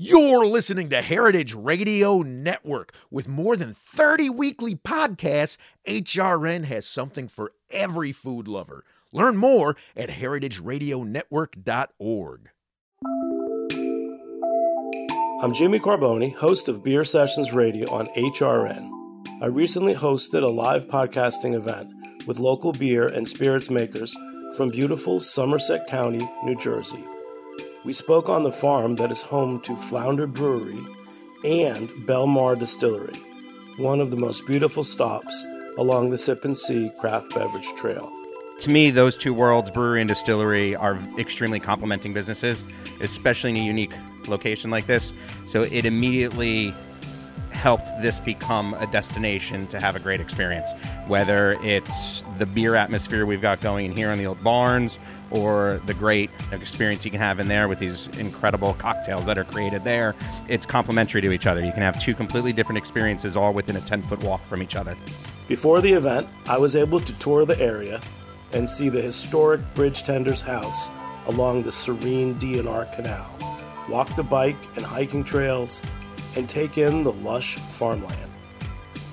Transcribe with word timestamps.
You're 0.00 0.46
listening 0.46 0.90
to 0.90 1.02
Heritage 1.02 1.54
Radio 1.54 2.22
Network. 2.22 2.92
With 3.10 3.26
more 3.26 3.56
than 3.56 3.74
30 3.74 4.30
weekly 4.30 4.76
podcasts, 4.76 5.56
HRN 5.88 6.66
has 6.66 6.86
something 6.86 7.26
for 7.26 7.50
every 7.68 8.12
food 8.12 8.46
lover. 8.46 8.84
Learn 9.10 9.36
more 9.36 9.74
at 9.96 10.10
heritageradionetwork.org. 10.10 12.50
I'm 15.42 15.52
Jimmy 15.52 15.80
Carbone, 15.80 16.32
host 16.32 16.68
of 16.68 16.84
Beer 16.84 17.02
Sessions 17.02 17.52
Radio 17.52 17.90
on 17.90 18.06
HRN. 18.14 19.42
I 19.42 19.46
recently 19.46 19.94
hosted 19.94 20.44
a 20.44 20.46
live 20.46 20.86
podcasting 20.86 21.56
event 21.56 21.92
with 22.24 22.38
local 22.38 22.72
beer 22.72 23.08
and 23.08 23.28
spirits 23.28 23.68
makers 23.68 24.16
from 24.56 24.70
beautiful 24.70 25.18
Somerset 25.18 25.88
County, 25.88 26.30
New 26.44 26.54
Jersey. 26.54 27.02
We 27.84 27.92
spoke 27.92 28.28
on 28.28 28.42
the 28.42 28.50
farm 28.50 28.96
that 28.96 29.12
is 29.12 29.22
home 29.22 29.60
to 29.60 29.76
Flounder 29.76 30.26
Brewery 30.26 30.78
and 31.44 31.88
Belmar 32.06 32.58
Distillery, 32.58 33.16
one 33.76 34.00
of 34.00 34.10
the 34.10 34.16
most 34.16 34.48
beautiful 34.48 34.82
stops 34.82 35.44
along 35.78 36.10
the 36.10 36.18
Sip 36.18 36.44
and 36.44 36.58
See 36.58 36.90
craft 36.98 37.32
beverage 37.36 37.72
trail. 37.74 38.12
To 38.60 38.70
me, 38.70 38.90
those 38.90 39.16
two 39.16 39.32
worlds, 39.32 39.70
brewery 39.70 40.00
and 40.00 40.08
distillery, 40.08 40.74
are 40.74 40.98
extremely 41.18 41.60
complementing 41.60 42.12
businesses, 42.12 42.64
especially 43.00 43.50
in 43.50 43.56
a 43.56 43.64
unique 43.64 43.92
location 44.26 44.72
like 44.72 44.88
this. 44.88 45.12
So 45.46 45.62
it 45.62 45.86
immediately 45.86 46.74
helped 47.52 47.90
this 48.02 48.18
become 48.18 48.74
a 48.74 48.88
destination 48.88 49.68
to 49.68 49.78
have 49.78 49.94
a 49.94 50.00
great 50.00 50.20
experience. 50.20 50.70
Whether 51.06 51.52
it's 51.62 52.24
the 52.38 52.46
beer 52.46 52.74
atmosphere 52.74 53.24
we've 53.24 53.40
got 53.40 53.60
going 53.60 53.86
in 53.86 53.96
here 53.96 54.10
in 54.10 54.18
the 54.18 54.26
old 54.26 54.42
barns, 54.42 54.98
or 55.30 55.80
the 55.86 55.94
great 55.94 56.30
experience 56.52 57.04
you 57.04 57.10
can 57.10 57.20
have 57.20 57.40
in 57.40 57.48
there 57.48 57.68
with 57.68 57.78
these 57.78 58.06
incredible 58.18 58.74
cocktails 58.74 59.26
that 59.26 59.38
are 59.38 59.44
created 59.44 59.84
there. 59.84 60.14
It's 60.48 60.66
complementary 60.66 61.20
to 61.20 61.32
each 61.32 61.46
other. 61.46 61.64
You 61.64 61.72
can 61.72 61.82
have 61.82 62.00
two 62.02 62.14
completely 62.14 62.52
different 62.52 62.78
experiences 62.78 63.36
all 63.36 63.52
within 63.52 63.76
a 63.76 63.80
10 63.80 64.02
foot 64.02 64.20
walk 64.20 64.44
from 64.46 64.62
each 64.62 64.76
other. 64.76 64.96
Before 65.46 65.80
the 65.80 65.92
event, 65.92 66.28
I 66.46 66.58
was 66.58 66.76
able 66.76 67.00
to 67.00 67.18
tour 67.18 67.46
the 67.46 67.58
area 67.60 68.00
and 68.52 68.68
see 68.68 68.88
the 68.88 69.00
historic 69.00 69.62
bridge 69.74 70.02
tender's 70.02 70.40
house 70.40 70.90
along 71.26 71.62
the 71.62 71.72
serene 71.72 72.34
D&R 72.34 72.86
Canal, 72.86 73.38
walk 73.88 74.14
the 74.16 74.22
bike 74.22 74.56
and 74.76 74.84
hiking 74.84 75.24
trails, 75.24 75.82
and 76.36 76.48
take 76.48 76.78
in 76.78 77.04
the 77.04 77.12
lush 77.12 77.56
farmland. 77.56 78.30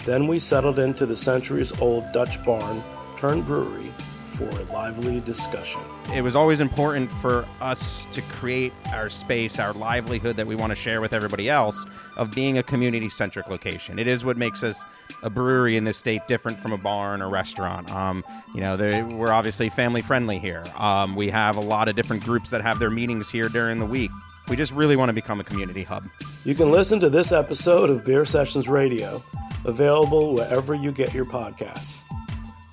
Then 0.05 0.27
we 0.27 0.39
settled 0.39 0.79
into 0.79 1.05
the 1.05 1.15
centuries 1.15 1.77
old 1.81 2.11
Dutch 2.11 2.43
barn 2.45 2.83
turned 3.17 3.45
brewery 3.45 3.93
for 4.35 4.49
a 4.49 4.63
lively 4.73 5.21
discussion. 5.21 5.81
It 6.13 6.21
was 6.21 6.35
always 6.35 6.59
important 6.59 7.09
for 7.21 7.45
us 7.61 8.05
to 8.11 8.21
create 8.23 8.73
our 8.87 9.09
space, 9.09 9.59
our 9.59 9.73
livelihood 9.73 10.35
that 10.35 10.45
we 10.45 10.55
want 10.55 10.71
to 10.71 10.75
share 10.75 10.99
with 11.01 11.13
everybody 11.13 11.49
else 11.49 11.85
of 12.17 12.31
being 12.31 12.57
a 12.57 12.63
community 12.63 13.09
centric 13.09 13.47
location. 13.47 13.97
It 13.97 14.07
is 14.07 14.25
what 14.25 14.37
makes 14.37 14.61
us 14.63 14.77
a 15.23 15.29
brewery 15.29 15.77
in 15.77 15.83
this 15.83 15.97
state 15.97 16.27
different 16.27 16.59
from 16.59 16.73
a 16.73 16.77
barn 16.77 17.21
or 17.21 17.29
restaurant. 17.29 17.91
Um, 17.91 18.23
you 18.53 18.61
know, 18.61 18.75
we're 19.11 19.31
obviously 19.31 19.69
family 19.69 20.01
friendly 20.01 20.39
here. 20.39 20.63
Um, 20.77 21.15
we 21.15 21.29
have 21.29 21.55
a 21.55 21.61
lot 21.61 21.87
of 21.87 21.95
different 21.95 22.23
groups 22.23 22.49
that 22.49 22.61
have 22.61 22.79
their 22.79 22.89
meetings 22.89 23.29
here 23.29 23.49
during 23.49 23.79
the 23.79 23.85
week. 23.85 24.11
We 24.47 24.55
just 24.55 24.71
really 24.73 24.95
want 24.95 25.09
to 25.09 25.13
become 25.13 25.39
a 25.39 25.43
community 25.43 25.83
hub. 25.83 26.07
You 26.43 26.53
can 26.53 26.71
listen 26.71 26.99
to 26.99 27.09
this 27.09 27.31
episode 27.31 27.89
of 27.89 28.05
Beer 28.05 28.25
Sessions 28.25 28.69
Radio, 28.69 29.23
available 29.65 30.35
wherever 30.35 30.75
you 30.75 30.91
get 30.91 31.13
your 31.13 31.25
podcasts. 31.25 32.03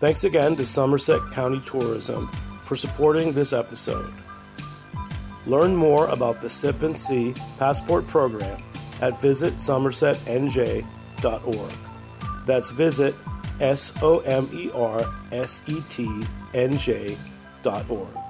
Thanks 0.03 0.25
again 0.25 0.57
to 0.57 0.67
Somerset 0.67 1.31
County 1.31 1.61
Tourism 1.61 2.27
for 2.61 2.75
supporting 2.75 3.33
this 3.33 3.53
episode. 3.53 4.13
Learn 5.47 5.77
more 5.77 6.09
about 6.09 6.43
the 6.43 6.49
Sip 6.49 6.83
and 6.83 6.97
See 6.97 7.37
Passport 7.57 8.09
Program 8.09 8.61
at 9.01 9.13
visitsomersetnj.org. 9.13 11.79
That's 12.45 12.73
visit 12.73 13.15
S 13.61 13.95
O 14.03 14.19
M 14.19 14.49
E 14.53 14.73
R 14.75 15.05
S 15.31 15.63
E 15.69 15.81
T 15.89 16.27
N 16.53 16.77
J 16.77 17.17
dot 17.63 17.89
org. 17.89 18.22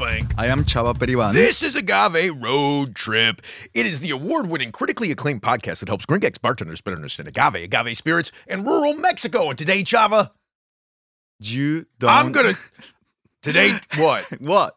I'm 0.00 0.28
I 0.36 0.46
am 0.46 0.64
Chava 0.64 0.94
Periban. 0.94 1.32
This 1.32 1.62
is 1.62 1.76
Agave 1.76 2.42
Road 2.42 2.94
Trip. 2.94 3.42
It 3.74 3.86
is 3.86 4.00
the 4.00 4.10
award 4.10 4.46
winning, 4.48 4.72
critically 4.72 5.10
acclaimed 5.10 5.42
podcast 5.42 5.80
that 5.80 5.88
helps 5.88 6.06
Gringex 6.06 6.40
bartenders 6.40 6.80
better 6.80 6.96
understand 6.96 7.28
agave, 7.28 7.56
agave 7.56 7.96
spirits, 7.96 8.32
and 8.46 8.66
rural 8.66 8.94
Mexico. 8.94 9.50
And 9.50 9.58
today, 9.58 9.82
Chava, 9.82 10.30
you 11.38 11.86
don't. 11.98 12.10
I'm 12.10 12.32
going 12.32 12.54
to. 12.54 12.60
Today, 13.42 13.78
what? 13.96 14.24
what? 14.40 14.76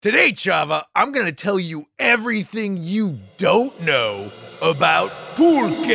Today, 0.00 0.32
Chava, 0.32 0.84
I'm 0.94 1.12
going 1.12 1.26
to 1.26 1.32
tell 1.32 1.58
you 1.58 1.86
everything 1.98 2.82
you 2.82 3.18
don't 3.38 3.78
know 3.82 4.30
about 4.60 5.10
pulque. 5.36 5.86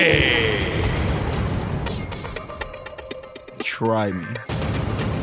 Try 3.59 4.11
me. 4.11 4.25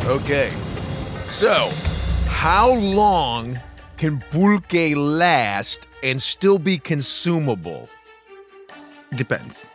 Okay. 0.04 0.52
So, 1.26 1.70
how 2.34 2.74
long 2.74 3.58
can 3.96 4.20
pulque 4.30 4.94
last 4.96 5.86
and 6.02 6.20
still 6.20 6.58
be 6.58 6.76
consumable? 6.78 7.88
Depends. 9.14 9.66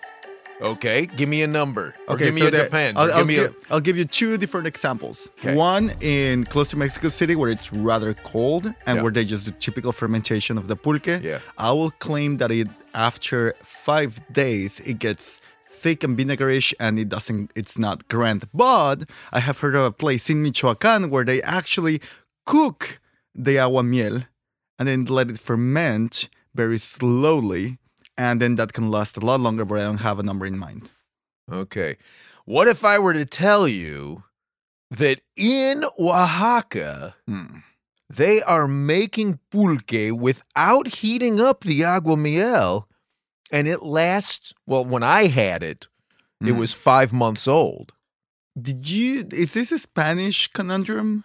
Okay, 0.61 1.05
give 1.05 1.29
me 1.29 1.41
a 1.41 1.47
number. 1.47 1.95
Okay, 2.09 2.25
give 2.25 2.33
me 2.35 2.41
so 2.41 2.47
a 2.47 2.51
depends. 2.51 2.99
I'll, 2.99 3.07
give 3.07 3.15
I'll, 3.15 3.25
give, 3.25 3.51
a... 3.51 3.73
I'll 3.73 3.79
give 3.79 3.97
you 3.97 4.03
two 4.03 4.37
different 4.37 4.67
examples. 4.67 5.29
Okay. 5.39 5.55
One 5.55 5.91
in 6.01 6.43
close 6.43 6.69
to 6.71 6.77
Mexico 6.77 7.07
City 7.07 7.33
where 7.35 7.49
it's 7.49 7.71
rather 7.71 8.13
cold 8.13 8.65
and 8.85 8.97
Yeah. 8.97 9.01
where 9.03 9.11
they 9.11 9.23
just 9.23 9.45
do 9.45 9.51
typical 9.57 9.93
fermentation 9.93 10.57
of 10.57 10.67
the 10.67 10.75
pulque. 10.75 11.23
Yeah. 11.23 11.39
I 11.57 11.71
will 11.71 11.91
claim 11.91 12.37
that 12.37 12.51
it 12.51 12.67
after 12.93 13.55
five 13.63 14.19
days 14.33 14.81
it 14.81 14.99
gets 14.99 15.39
thick 15.69 16.03
and 16.03 16.17
vinegarish 16.17 16.73
and 16.77 16.99
it 16.99 17.07
doesn't 17.07 17.51
it's 17.55 17.77
not 17.77 18.05
grand. 18.09 18.49
But 18.53 19.09
I 19.31 19.39
have 19.39 19.59
heard 19.59 19.75
of 19.75 19.85
a 19.85 19.93
place 19.93 20.29
in 20.29 20.43
Michoacan 20.43 21.09
where 21.09 21.23
they 21.23 21.41
actually 21.41 22.01
cook 22.45 22.99
the 23.35 23.59
agua 23.59 23.83
miel 23.83 24.23
and 24.77 24.87
then 24.87 25.05
let 25.05 25.29
it 25.29 25.39
ferment 25.39 26.29
very 26.55 26.77
slowly. 26.77 27.77
And 28.17 28.41
then 28.41 28.55
that 28.57 28.73
can 28.73 28.91
last 28.91 29.15
a 29.17 29.21
lot 29.21 29.39
longer, 29.39 29.63
but 29.65 29.79
I 29.79 29.83
don't 29.83 29.97
have 29.99 30.19
a 30.19 30.23
number 30.23 30.45
in 30.45 30.57
mind. 30.57 30.89
Okay. 31.51 31.97
What 32.45 32.67
if 32.67 32.83
I 32.83 32.99
were 32.99 33.13
to 33.13 33.25
tell 33.25 33.67
you 33.67 34.23
that 34.91 35.21
in 35.37 35.85
Oaxaca, 35.99 37.15
Hmm. 37.27 37.59
they 38.09 38.41
are 38.41 38.67
making 38.67 39.39
pulque 39.51 40.11
without 40.11 40.87
heating 40.87 41.39
up 41.39 41.61
the 41.61 41.83
agua 41.85 42.17
miel, 42.17 42.87
and 43.51 43.67
it 43.67 43.83
lasts, 43.83 44.53
well, 44.65 44.83
when 44.83 45.03
I 45.03 45.27
had 45.27 45.63
it, 45.63 45.87
it 46.41 46.53
Mm. 46.53 46.57
was 46.57 46.73
five 46.73 47.13
months 47.13 47.47
old. 47.47 47.93
Did 48.59 48.89
you? 48.89 49.27
Is 49.31 49.53
this 49.53 49.71
a 49.71 49.79
Spanish 49.79 50.47
conundrum? 50.47 51.23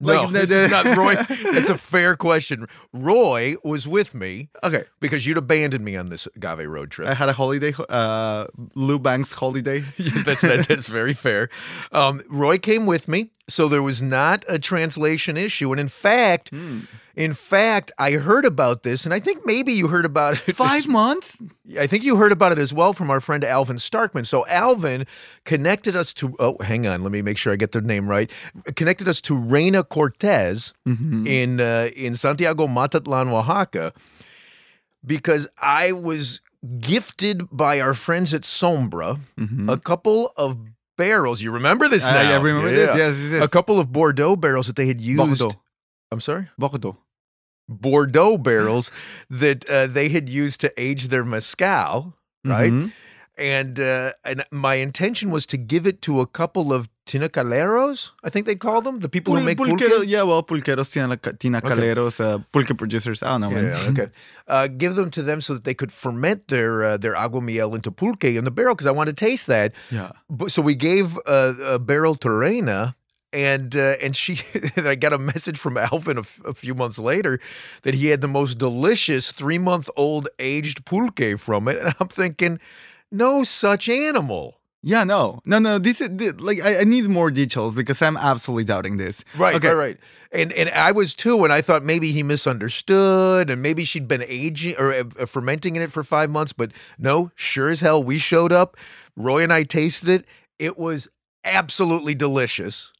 No, 0.00 0.24
Like, 0.24 0.30
this 0.32 0.50
is 0.50 0.70
not 0.70 0.84
Roy. 0.96 1.14
That's 1.52 1.70
a 1.70 1.76
fair 1.78 2.14
question. 2.16 2.66
Roy 2.92 3.56
was 3.64 3.88
with 3.88 4.14
me 4.14 4.48
Okay, 4.62 4.84
because 5.00 5.26
you'd 5.26 5.36
abandoned 5.38 5.84
me 5.84 5.96
on 5.96 6.06
this 6.08 6.28
agave 6.36 6.68
road 6.68 6.90
trip. 6.90 7.08
I 7.08 7.14
had 7.14 7.28
a 7.28 7.32
holiday, 7.32 7.74
uh, 7.88 8.46
Lou 8.74 8.98
Banks 9.00 9.32
holiday. 9.32 9.84
yes, 9.96 10.22
that's, 10.24 10.40
that's 10.40 10.66
that's 10.68 10.86
very 10.88 11.14
fair. 11.14 11.48
Um, 11.90 12.22
Roy 12.30 12.58
came 12.58 12.86
with 12.86 13.08
me, 13.08 13.30
so 13.48 13.68
there 13.68 13.82
was 13.82 14.00
not 14.02 14.44
a 14.48 14.58
translation 14.58 15.36
issue. 15.36 15.72
And 15.72 15.80
in 15.80 15.88
fact, 15.88 16.50
Hmm. 16.50 16.80
in 17.16 17.34
fact, 17.34 17.90
I 17.98 18.12
heard 18.12 18.44
about 18.44 18.82
this, 18.84 19.04
and 19.04 19.12
I 19.12 19.18
think 19.20 19.44
maybe 19.44 19.72
you 19.72 19.88
heard 19.88 20.04
about 20.04 20.34
it. 20.48 20.54
Five 20.54 20.86
months? 20.86 21.38
I 21.78 21.86
think 21.88 22.04
you 22.04 22.16
heard 22.16 22.30
about 22.30 22.52
it 22.52 22.58
as 22.58 22.72
well 22.72 22.92
from 22.92 23.10
our 23.10 23.20
friend 23.20 23.42
Alvin 23.44 23.76
Starkman. 23.78 24.24
So 24.26 24.46
Alvin 24.46 25.04
connected 25.44 25.96
us 25.96 26.12
to. 26.14 26.36
Oh, 26.38 26.56
hang 26.60 26.86
on, 26.86 27.02
let 27.02 27.10
me 27.10 27.22
make 27.22 27.36
sure 27.38 27.52
I 27.52 27.56
get 27.56 27.72
the 27.72 27.80
name 27.80 28.08
right. 28.08 28.30
Connected 28.76 29.08
us 29.08 29.20
to 29.22 29.34
Reina 29.34 29.82
Cortez 29.82 30.72
Mm-hmm. 30.86 31.26
in 31.26 31.60
uh, 31.60 31.90
in 31.96 32.14
Santiago 32.14 32.66
Matatlan, 32.66 33.32
Oaxaca, 33.32 33.92
because 35.04 35.48
I 35.60 35.92
was 35.92 36.40
gifted 36.78 37.48
by 37.52 37.80
our 37.80 37.94
friends 37.94 38.34
at 38.34 38.42
Sombra 38.42 39.20
Mhm. 39.38 39.70
a 39.72 39.76
couple 39.78 40.32
of 40.36 40.58
barrels. 40.98 41.40
You 41.40 41.52
remember 41.52 41.88
this 41.88 42.04
now? 42.04 42.18
I, 42.18 42.36
remember 42.36 42.68
this. 42.70 42.94
Yes, 42.94 43.16
yes, 43.16 43.32
yes. 43.32 43.42
A 43.42 43.48
couple 43.48 43.80
of 43.80 43.90
Bordeaux 43.90 44.36
barrels 44.36 44.66
that 44.66 44.76
they 44.76 44.86
had 44.86 45.00
used. 45.00 45.16
Bordeaux. 45.38 45.58
I'm 46.12 46.20
sorry. 46.20 46.48
Bordeaux. 46.58 46.98
Bordeaux 47.68 48.36
barrels 48.36 48.90
that 49.30 49.64
uh, 49.70 49.86
they 49.86 50.10
had 50.10 50.28
used 50.28 50.60
to 50.60 50.72
age 50.80 51.08
their 51.08 51.24
mezcal, 51.24 52.14
right? 52.44 52.72
Mhm. 52.72 52.92
And 53.38 53.78
uh, 53.80 54.12
and 54.24 54.44
my 54.50 54.74
intention 54.76 55.30
was 55.30 55.46
to 55.46 55.56
give 55.56 55.86
it 55.86 56.02
to 56.02 56.20
a 56.20 56.26
couple 56.26 56.72
of 56.72 56.88
tinacaleros, 57.08 58.10
I 58.22 58.30
think 58.30 58.46
they 58.46 58.54
call 58.54 58.80
them 58.82 59.00
the 59.00 59.08
people 59.08 59.34
who 59.34 59.42
make 59.42 59.58
pulquero, 59.58 59.98
pulque. 60.00 60.08
yeah, 60.08 60.22
well, 60.22 60.42
pulqueros, 60.42 60.92
tina, 60.92 61.16
tina 61.16 61.60
caleros, 61.60 62.20
uh, 62.20 62.38
pulque 62.52 62.76
producers. 62.76 63.22
I 63.22 63.28
don't 63.30 63.40
know, 63.40 63.50
man. 63.50 63.64
Yeah, 63.64 63.90
okay. 63.90 64.08
Uh, 64.48 64.66
give 64.66 64.94
them 64.96 65.10
to 65.10 65.22
them 65.22 65.42
so 65.42 65.52
that 65.52 65.64
they 65.64 65.74
could 65.74 65.92
ferment 65.92 66.48
their 66.48 66.82
uh, 66.82 66.96
their 66.96 67.14
agua 67.14 67.42
miel 67.42 67.74
into 67.74 67.90
pulque 67.90 68.24
in 68.24 68.44
the 68.46 68.50
barrel 68.50 68.74
because 68.74 68.86
I 68.86 68.92
want 68.92 69.08
to 69.08 69.12
taste 69.12 69.46
that. 69.46 69.74
Yeah. 69.90 70.12
But, 70.30 70.50
so 70.52 70.62
we 70.62 70.74
gave 70.74 71.18
uh, 71.26 71.52
a 71.76 71.78
barrel 71.78 72.14
to 72.24 72.30
Reina, 72.30 72.96
and 73.30 73.76
uh, 73.76 73.96
and 74.02 74.16
she 74.16 74.40
and 74.76 74.88
I 74.88 74.94
got 74.94 75.12
a 75.12 75.18
message 75.18 75.58
from 75.58 75.76
Alvin 75.76 76.16
a, 76.16 76.20
f- 76.20 76.40
a 76.46 76.54
few 76.54 76.74
months 76.74 76.98
later 76.98 77.40
that 77.82 77.92
he 77.94 78.06
had 78.06 78.22
the 78.22 78.28
most 78.28 78.56
delicious 78.56 79.32
three 79.32 79.58
month 79.58 79.90
old 79.96 80.28
aged 80.38 80.86
pulque 80.86 81.38
from 81.38 81.68
it, 81.68 81.76
and 81.78 81.94
I'm 82.00 82.08
thinking, 82.08 82.58
no 83.12 83.44
such 83.44 83.88
animal. 83.90 84.57
Yeah, 84.82 85.02
no, 85.04 85.40
no, 85.44 85.58
no. 85.58 85.78
This 85.78 86.00
is 86.00 86.08
thi- 86.16 86.30
like 86.32 86.60
I, 86.60 86.80
I 86.80 86.84
need 86.84 87.04
more 87.06 87.30
details 87.32 87.74
because 87.74 88.00
I'm 88.00 88.16
absolutely 88.16 88.64
doubting 88.64 88.96
this. 88.96 89.24
Right, 89.36 89.56
Okay. 89.56 89.68
right, 89.70 89.74
right. 89.74 89.96
And 90.30 90.52
and 90.52 90.70
I 90.70 90.92
was 90.92 91.14
too, 91.14 91.42
and 91.42 91.52
I 91.52 91.60
thought 91.62 91.82
maybe 91.84 92.12
he 92.12 92.22
misunderstood, 92.22 93.50
and 93.50 93.60
maybe 93.62 93.82
she'd 93.84 94.06
been 94.06 94.22
aging 94.28 94.76
or 94.78 94.92
uh, 94.92 95.26
fermenting 95.26 95.74
in 95.76 95.82
it 95.82 95.90
for 95.90 96.04
five 96.04 96.30
months. 96.30 96.52
But 96.52 96.70
no, 96.98 97.32
sure 97.34 97.68
as 97.70 97.80
hell, 97.80 98.02
we 98.02 98.18
showed 98.18 98.52
up. 98.52 98.76
Roy 99.16 99.42
and 99.42 99.52
I 99.52 99.64
tasted 99.64 100.08
it. 100.08 100.26
It 100.60 100.78
was 100.78 101.08
absolutely 101.44 102.14
delicious. 102.14 102.92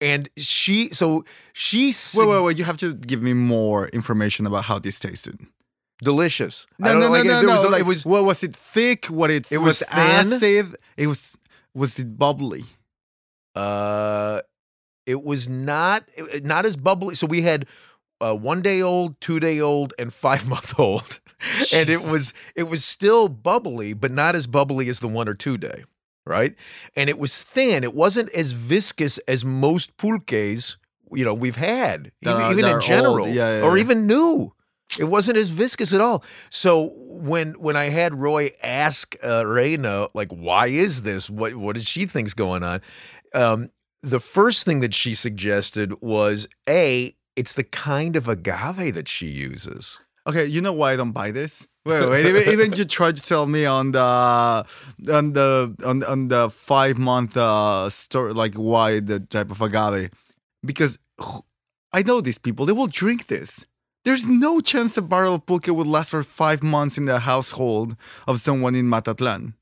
And 0.00 0.28
she, 0.36 0.90
so 0.90 1.24
she, 1.52 1.92
Wait, 2.14 2.28
wait, 2.28 2.40
wait. 2.44 2.56
You 2.58 2.62
have 2.64 2.76
to 2.76 2.94
give 2.94 3.20
me 3.20 3.32
more 3.32 3.88
information 3.88 4.46
about 4.46 4.66
how 4.66 4.78
this 4.78 5.00
tasted. 5.00 5.40
Delicious. 6.02 6.66
No, 6.78 6.94
no, 6.94 7.00
know, 7.00 7.06
no, 7.06 7.12
like, 7.12 7.24
no, 7.24 7.30
there 7.38 7.46
no. 7.46 7.62
was 7.62 7.70
like, 7.70 7.80
it 7.80 7.86
was 7.86 8.04
what 8.06 8.24
was 8.24 8.42
it 8.42 8.54
thick? 8.56 9.06
What 9.06 9.30
it, 9.30 9.50
It 9.52 9.58
was 9.58 9.80
was 9.80 9.88
thin. 9.88 10.32
acid? 10.32 10.76
It 10.96 11.06
was 11.06 11.36
was 11.74 11.98
it 11.98 12.16
bubbly? 12.18 12.64
Uh, 13.54 14.40
it 15.06 15.22
was 15.24 15.48
not 15.48 16.04
not 16.42 16.66
as 16.66 16.76
bubbly. 16.76 17.14
So 17.14 17.26
we 17.26 17.42
had 17.42 17.66
uh, 18.20 18.34
one 18.34 18.62
day 18.62 18.82
old, 18.82 19.20
two 19.20 19.40
day 19.40 19.60
old, 19.60 19.92
and 19.98 20.12
five 20.26 20.46
month 20.48 20.78
old, 20.78 21.20
and 21.72 21.88
it 21.88 22.02
was 22.02 22.32
it 22.54 22.64
was 22.64 22.84
still 22.84 23.28
bubbly, 23.28 23.92
but 23.94 24.10
not 24.10 24.34
as 24.34 24.46
bubbly 24.46 24.88
as 24.88 25.00
the 25.00 25.08
one 25.08 25.28
or 25.28 25.34
two 25.34 25.56
day, 25.58 25.84
right? 26.26 26.54
And 26.96 27.08
it 27.10 27.18
was 27.18 27.42
thin. 27.42 27.82
It 27.84 27.94
wasn't 27.94 28.28
as 28.30 28.52
viscous 28.52 29.18
as 29.28 29.44
most 29.44 29.96
pulques 29.96 30.76
you 31.12 31.24
know 31.24 31.32
we've 31.34 31.56
had, 31.56 32.12
That 32.22 32.30
even, 32.36 32.42
are- 32.42 32.52
even 32.52 32.64
that 32.66 32.74
in 32.76 32.80
general. 32.82 33.28
Yeah, 33.28 33.58
yeah, 33.60 33.64
or 33.66 33.76
yeah. 33.76 33.82
even 33.82 34.06
new. 34.06 34.52
It 34.98 35.04
wasn't 35.04 35.36
as 35.36 35.50
viscous 35.50 35.92
at 35.92 36.00
all. 36.00 36.24
So 36.50 36.92
when 36.96 37.52
when 37.54 37.76
I 37.76 37.86
had 37.86 38.14
Roy 38.14 38.50
ask 38.62 39.16
uh, 39.22 39.46
Reina 39.46 40.08
like, 40.14 40.30
"Why 40.30 40.68
is 40.68 41.02
this? 41.02 41.28
What 41.28 41.56
what 41.56 41.74
does 41.74 41.86
she 41.86 42.06
think's 42.06 42.34
going 42.34 42.62
on?" 42.62 42.80
Um, 43.34 43.70
the 44.02 44.20
first 44.20 44.64
thing 44.64 44.80
that 44.80 44.94
she 44.94 45.14
suggested 45.14 46.00
was 46.00 46.48
a 46.68 47.14
it's 47.36 47.52
the 47.52 47.64
kind 47.64 48.16
of 48.16 48.28
agave 48.28 48.94
that 48.94 49.08
she 49.08 49.26
uses. 49.26 49.98
Okay, 50.26 50.46
you 50.46 50.60
know 50.60 50.72
why 50.72 50.92
I 50.92 50.96
don't 50.96 51.12
buy 51.12 51.30
this? 51.30 51.66
Wait, 51.84 52.06
wait. 52.08 52.26
even, 52.26 52.52
even 52.52 52.72
you 52.76 52.84
tried 52.84 53.16
to 53.16 53.22
tell 53.22 53.46
me 53.46 53.64
on 53.64 53.92
the 53.92 54.00
on 54.00 55.32
the 55.32 55.74
on, 55.84 56.04
on 56.04 56.28
the 56.28 56.50
five 56.50 56.98
month 56.98 57.36
uh 57.36 57.88
story, 57.90 58.32
like 58.32 58.54
why 58.54 59.00
the 59.00 59.20
type 59.20 59.50
of 59.50 59.60
agave? 59.62 60.10
Because 60.64 60.98
I 61.92 62.02
know 62.02 62.20
these 62.20 62.38
people; 62.38 62.66
they 62.66 62.72
will 62.72 62.88
drink 62.88 63.28
this. 63.28 63.64
There's 64.04 64.26
no 64.26 64.60
chance 64.60 64.96
a 64.96 65.02
barrel 65.02 65.34
of 65.34 65.46
pulque 65.46 65.68
would 65.68 65.86
last 65.86 66.10
for 66.10 66.22
five 66.22 66.62
months 66.62 66.96
in 66.96 67.04
the 67.04 67.20
household 67.20 67.96
of 68.26 68.40
someone 68.40 68.74
in 68.74 68.86
Matatlan. 68.86 69.54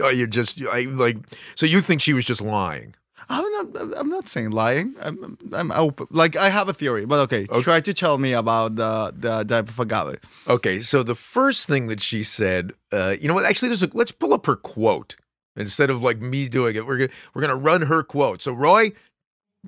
Oh, 0.00 0.10
you're 0.10 0.26
just 0.26 0.60
I, 0.66 0.82
like 0.82 1.16
so 1.54 1.64
you 1.64 1.80
think 1.80 2.00
she 2.02 2.12
was 2.12 2.24
just 2.24 2.42
lying? 2.42 2.94
I'm 3.28 3.50
not. 3.50 3.98
I'm 3.98 4.08
not 4.08 4.28
saying 4.28 4.50
lying. 4.50 4.94
I'm. 5.00 5.36
I'm 5.52 5.72
open. 5.72 6.06
Like 6.10 6.36
I 6.36 6.48
have 6.48 6.68
a 6.68 6.72
theory, 6.72 7.06
but 7.06 7.18
okay. 7.20 7.46
Okay. 7.50 7.62
Try 7.62 7.80
to 7.80 7.92
tell 7.92 8.18
me 8.18 8.32
about 8.32 8.76
the 8.76 9.12
the 9.16 9.42
type 9.42 9.68
of 9.68 9.80
agave. 9.80 10.20
Okay, 10.46 10.80
so 10.80 11.02
the 11.02 11.16
first 11.16 11.66
thing 11.66 11.88
that 11.88 12.00
she 12.00 12.22
said, 12.22 12.72
uh, 12.92 13.16
you 13.20 13.26
know 13.26 13.34
what? 13.34 13.44
Actually, 13.44 13.70
there's 13.70 13.82
a, 13.82 13.90
let's 13.94 14.12
pull 14.12 14.32
up 14.32 14.46
her 14.46 14.54
quote 14.54 15.16
instead 15.56 15.90
of 15.90 16.02
like 16.02 16.20
me 16.20 16.46
doing 16.48 16.76
it. 16.76 16.86
We're 16.86 16.98
gonna 16.98 17.10
we're 17.34 17.42
gonna 17.42 17.56
run 17.56 17.82
her 17.82 18.04
quote. 18.04 18.42
So 18.42 18.52
Roy, 18.52 18.92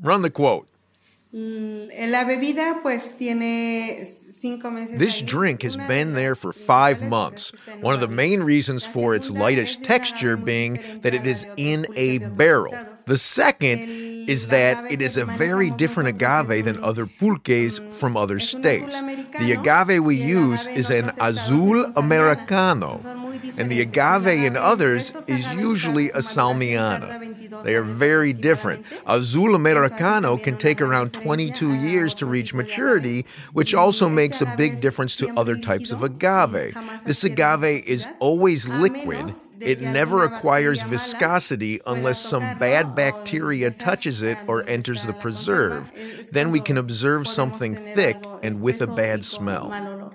run 0.01 0.23
the 0.23 0.31
quote. 0.31 0.69
Mm, 1.31 2.11
la 2.11 2.25
bebida 2.25 2.81
pues 2.83 3.13
tiene 3.19 4.03
cinco 4.07 4.71
meses 4.71 4.99
This 4.99 5.21
drink 5.21 5.63
has 5.63 5.77
been 5.77 6.15
there 6.15 6.35
for 6.35 6.55
five 6.55 7.03
months. 7.03 7.53
es 7.53 7.53
que 7.53 7.59
está 7.61 7.75
en 7.75 7.81
One 7.83 7.95
of 7.95 8.01
the 8.01 8.09
main 8.09 8.43
reasons 8.43 8.87
for 8.87 9.15
its 9.15 9.31
lightish 9.31 9.77
texture 9.83 10.37
being 10.39 10.79
that 11.03 11.13
it 11.13 11.27
is 11.27 11.47
in 11.57 11.87
a 11.97 12.19
barrel. 12.19 12.79
The 13.09 13.17
second 13.17 14.29
is 14.29 14.49
that 14.49 14.93
it 14.93 15.01
is 15.01 15.17
a 15.17 15.25
very 15.25 15.71
different 15.71 16.11
agave 16.11 16.67
than 16.67 16.83
other 16.85 17.07
pulques 17.07 17.81
mm, 17.81 17.95
from 17.95 18.17
other 18.17 18.39
states. 18.39 18.95
The 19.01 19.53
agave 19.53 20.05
we 20.05 20.17
use 20.17 20.67
is 20.67 20.91
an 20.91 21.13
azul 21.19 21.81
es 21.81 21.87
un 21.87 21.93
salmiana. 21.95 21.97
americano, 21.97 23.01
and 23.57 23.71
the 23.71 23.81
agave 23.81 24.45
in 24.45 24.57
others 24.59 25.15
is 25.27 25.47
usually 25.55 26.11
a 26.11 26.21
tardan- 26.21 26.23
su 26.23 26.41
maduración 26.41 26.99
salmiana. 27.49 27.65
They 27.65 27.75
are 27.75 27.83
very 27.83 28.35
different. 28.35 28.85
Azul 29.07 29.55
Americano 29.55 30.37
can 30.37 30.59
take 30.59 30.83
around 30.83 31.15
22 31.15 31.75
years 31.77 32.15
to 32.17 32.27
reach 32.27 32.53
tipo 32.53 32.59
de 32.59 32.65
agave. 32.65 32.69
maturity, 32.69 33.27
which 33.55 33.73
also 33.73 34.11
makes 34.11 34.43
a 34.43 34.55
big 34.57 34.83
difference 34.83 35.17
to 35.17 35.33
other 35.39 35.57
types 35.57 35.91
of 35.91 36.03
agave. 36.03 36.77
This 37.07 37.25
agave 37.25 37.83
is 37.87 38.07
always 38.21 38.69
liquid. 38.69 39.33
Menos 39.59 39.65
de 39.65 39.71
It 39.73 39.81
never 39.81 40.25
acquires 40.25 40.83
viscosity 40.83 41.81
unless 41.87 42.21
some 42.21 42.59
bad 42.59 42.95
bacteria 42.95 43.71
touches 43.71 44.23
it 44.23 44.39
or 44.47 44.63
enters 44.69 45.05
the 45.07 45.13
preserve. 45.13 45.91
Then 46.33 46.51
we 46.51 46.61
can 46.61 46.77
observe 46.79 47.27
something 47.27 47.75
thick 47.75 48.17
and 48.43 48.61
with 48.61 48.81
a 48.83 48.87
bad 48.87 49.25
smell. 49.25 50.13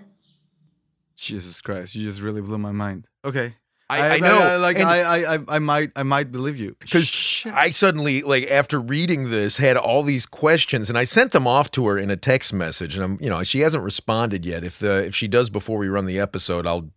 Jesus 1.16 1.62
Christ! 1.62 1.95
You 1.95 2.07
just 2.10 2.22
really 2.22 2.42
blew 2.42 2.57
my 2.57 2.72
mind. 2.72 3.07
Okay. 3.24 3.56
I- 3.90 4.16
I 4.16 4.19
know, 4.19 4.57
like 4.60 4.80
and- 4.80 4.88
I, 4.90 4.98
I, 5.01 5.36
I, 5.36 5.40
I 5.50 5.60
might, 5.60 5.92
I 5.96 6.01
might 6.04 6.31
believe 6.31 6.57
you 6.57 6.75
because 6.80 7.44
I 7.46 7.69
suddenly 7.69 8.24
like 8.24 8.50
after 8.50 8.80
reading 8.80 9.30
this 9.30 9.57
had 9.57 9.78
all 9.78 10.01
these 10.01 10.25
questions 10.25 10.89
and 10.89 10.98
I 10.98 11.04
sent 11.04 11.31
them 11.31 11.46
off 11.46 11.69
to 11.72 11.86
her 11.88 11.98
in 12.00 12.10
a 12.10 12.18
text 12.18 12.54
message 12.54 12.96
and 12.96 13.04
I'm 13.04 13.18
you 13.22 13.30
know 13.30 13.44
she 13.44 13.60
hasn't 13.60 13.84
responded 13.84 14.46
yet 14.48 14.63
if 14.63 14.80
the 14.80 15.06
if 15.06 15.16
she 15.16 15.28
does 15.28 15.51
before 15.51 15.78
we 15.78 15.89
run 15.89 16.07
the 16.07 16.18
episode 16.18 16.66
I'll 16.66 16.89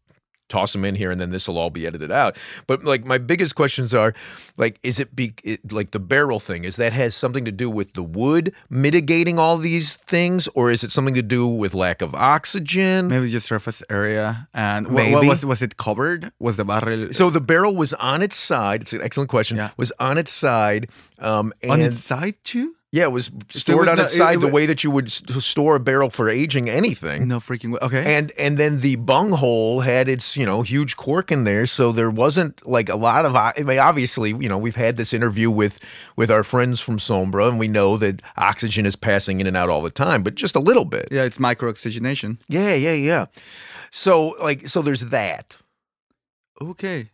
toss 0.48 0.72
them 0.72 0.84
in 0.84 0.94
here 0.94 1.10
and 1.10 1.20
then 1.20 1.30
this 1.30 1.48
will 1.48 1.58
all 1.58 1.70
be 1.70 1.86
edited 1.86 2.12
out 2.12 2.36
but 2.66 2.84
like 2.84 3.04
my 3.04 3.18
biggest 3.18 3.54
questions 3.56 3.92
are 3.92 4.14
like 4.56 4.78
is 4.82 5.00
it 5.00 5.14
be 5.16 5.34
it, 5.42 5.72
like 5.72 5.90
the 5.90 5.98
barrel 5.98 6.38
thing 6.38 6.64
is 6.64 6.76
that 6.76 6.92
has 6.92 7.14
something 7.16 7.44
to 7.44 7.50
do 7.50 7.68
with 7.68 7.94
the 7.94 8.02
wood 8.02 8.54
mitigating 8.70 9.38
all 9.38 9.58
these 9.58 9.96
things 9.96 10.46
or 10.54 10.70
is 10.70 10.84
it 10.84 10.92
something 10.92 11.14
to 11.14 11.22
do 11.22 11.46
with 11.48 11.74
lack 11.74 12.00
of 12.00 12.14
oxygen 12.14 13.08
maybe 13.08 13.28
just 13.28 13.46
surface 13.46 13.82
area 13.90 14.48
and 14.54 14.86
what, 14.92 15.10
what 15.10 15.26
was 15.26 15.44
was 15.44 15.62
it 15.62 15.76
covered? 15.76 16.30
Was 16.38 16.56
the 16.56 16.64
barrel 16.64 17.12
so 17.12 17.28
the 17.30 17.40
barrel 17.40 17.74
was 17.74 17.92
on 17.94 18.22
its 18.22 18.36
side 18.36 18.82
it's 18.82 18.92
an 18.92 19.02
excellent 19.02 19.30
question 19.30 19.56
Yeah. 19.56 19.70
was 19.76 19.92
on 19.98 20.16
its 20.16 20.30
side 20.32 20.88
um 21.18 21.52
and 21.62 21.72
on 21.72 21.80
its 21.80 22.04
side 22.04 22.36
too? 22.44 22.75
Yeah, 22.92 23.02
it 23.04 23.12
was 23.12 23.30
stored 23.50 23.80
was 23.80 23.88
on 23.88 23.96
not- 23.96 24.04
its 24.04 24.14
it- 24.14 24.18
side 24.18 24.36
it 24.36 24.40
the 24.40 24.48
way 24.48 24.64
that 24.66 24.84
you 24.84 24.90
would 24.92 25.10
store 25.10 25.74
a 25.76 25.80
barrel 25.80 26.08
for 26.08 26.30
aging 26.30 26.70
anything. 26.70 27.26
No 27.28 27.40
freaking 27.40 27.72
way. 27.72 27.78
Okay. 27.82 28.16
And 28.16 28.32
and 28.38 28.56
then 28.58 28.78
the 28.80 28.96
bung 28.96 29.32
hole 29.32 29.80
had 29.80 30.08
its 30.08 30.36
you 30.36 30.46
know 30.46 30.62
huge 30.62 30.96
cork 30.96 31.32
in 31.32 31.44
there, 31.44 31.66
so 31.66 31.90
there 31.92 32.10
wasn't 32.10 32.64
like 32.66 32.88
a 32.88 32.94
lot 32.96 33.26
of. 33.26 33.34
I 33.34 33.52
mean, 33.58 33.80
obviously, 33.80 34.30
you 34.30 34.48
know, 34.48 34.56
we've 34.56 34.76
had 34.76 34.96
this 34.96 35.12
interview 35.12 35.50
with 35.50 35.78
with 36.14 36.30
our 36.30 36.44
friends 36.44 36.80
from 36.80 36.98
Sombra, 36.98 37.48
and 37.48 37.58
we 37.58 37.66
know 37.68 37.96
that 37.98 38.22
oxygen 38.36 38.86
is 38.86 38.94
passing 38.96 39.40
in 39.40 39.46
and 39.48 39.56
out 39.56 39.68
all 39.68 39.82
the 39.82 39.90
time, 39.90 40.22
but 40.22 40.36
just 40.36 40.54
a 40.54 40.60
little 40.60 40.84
bit. 40.84 41.08
yeah, 41.10 41.24
it's 41.24 41.40
micro 41.40 41.68
oxygenation. 41.68 42.38
Yeah, 42.48 42.72
yeah, 42.74 42.94
yeah. 42.94 43.26
So 43.90 44.28
like, 44.40 44.68
so 44.68 44.80
there's 44.80 45.06
that. 45.06 45.56
Okay. 46.62 47.10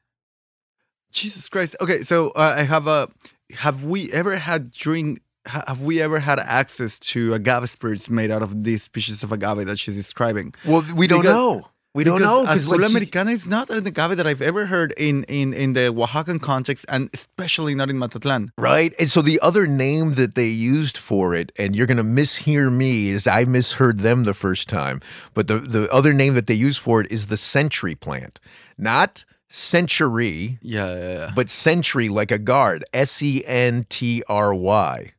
Jesus 1.10 1.48
Christ. 1.48 1.76
Okay, 1.80 2.04
so 2.04 2.28
uh, 2.30 2.54
I 2.58 2.62
have 2.62 2.86
a. 2.86 3.08
Have 3.54 3.84
we 3.84 4.12
ever 4.12 4.36
had 4.36 4.70
drink? 4.70 5.20
Ha- 5.46 5.64
Have 5.66 5.80
we 5.82 6.00
ever 6.00 6.20
had 6.20 6.38
access 6.38 6.98
to 7.00 7.34
agave 7.34 7.68
spirits 7.70 8.08
made 8.08 8.30
out 8.30 8.42
of 8.42 8.62
this 8.64 8.84
species 8.84 9.22
of 9.22 9.32
agave 9.32 9.66
that 9.66 9.78
she's 9.78 9.96
describing? 9.96 10.54
Well, 10.64 10.84
we 10.94 11.06
don't 11.06 11.22
Because- 11.22 11.34
know. 11.34 11.68
We 11.94 12.04
don't 12.04 12.22
know 12.22 12.40
because 12.40 12.62
Azul 12.62 12.78
like, 12.78 12.86
she- 12.86 12.92
Americana 12.94 13.32
is 13.32 13.46
not 13.46 13.68
an 13.68 13.86
agave 13.86 14.16
that 14.16 14.26
I've 14.26 14.40
ever 14.40 14.64
heard 14.64 14.94
in 14.96 15.24
in 15.24 15.52
in 15.52 15.74
the 15.74 15.92
Oaxacan 15.92 16.40
context, 16.40 16.86
and 16.88 17.10
especially 17.12 17.74
not 17.74 17.90
in 17.90 17.98
Matatlan. 17.98 18.48
Right. 18.56 18.94
And 18.98 19.10
so 19.10 19.20
the 19.20 19.38
other 19.40 19.66
name 19.66 20.14
that 20.14 20.34
they 20.34 20.46
used 20.46 20.96
for 20.96 21.34
it, 21.34 21.52
and 21.58 21.76
you're 21.76 21.86
going 21.86 21.98
to 21.98 22.02
mishear 22.02 22.72
me, 22.72 23.10
is 23.10 23.26
I 23.26 23.44
misheard 23.44 23.98
them 23.98 24.24
the 24.24 24.32
first 24.32 24.70
time. 24.70 25.02
But 25.34 25.48
the, 25.48 25.58
the 25.58 25.92
other 25.92 26.14
name 26.14 26.32
that 26.32 26.46
they 26.46 26.54
use 26.54 26.78
for 26.78 27.02
it 27.02 27.12
is 27.12 27.26
the 27.26 27.36
sentry 27.36 27.94
plant, 27.94 28.40
not 28.78 29.26
century, 29.48 30.58
Yeah, 30.62 30.94
yeah, 30.94 31.08
yeah. 31.18 31.30
but 31.34 31.50
sentry 31.50 32.08
like 32.08 32.30
a 32.30 32.38
guard, 32.38 32.84
S 32.94 33.20
E 33.22 33.42
N 33.46 33.84
T 33.90 34.22
R 34.28 34.54
Y. 34.54 35.12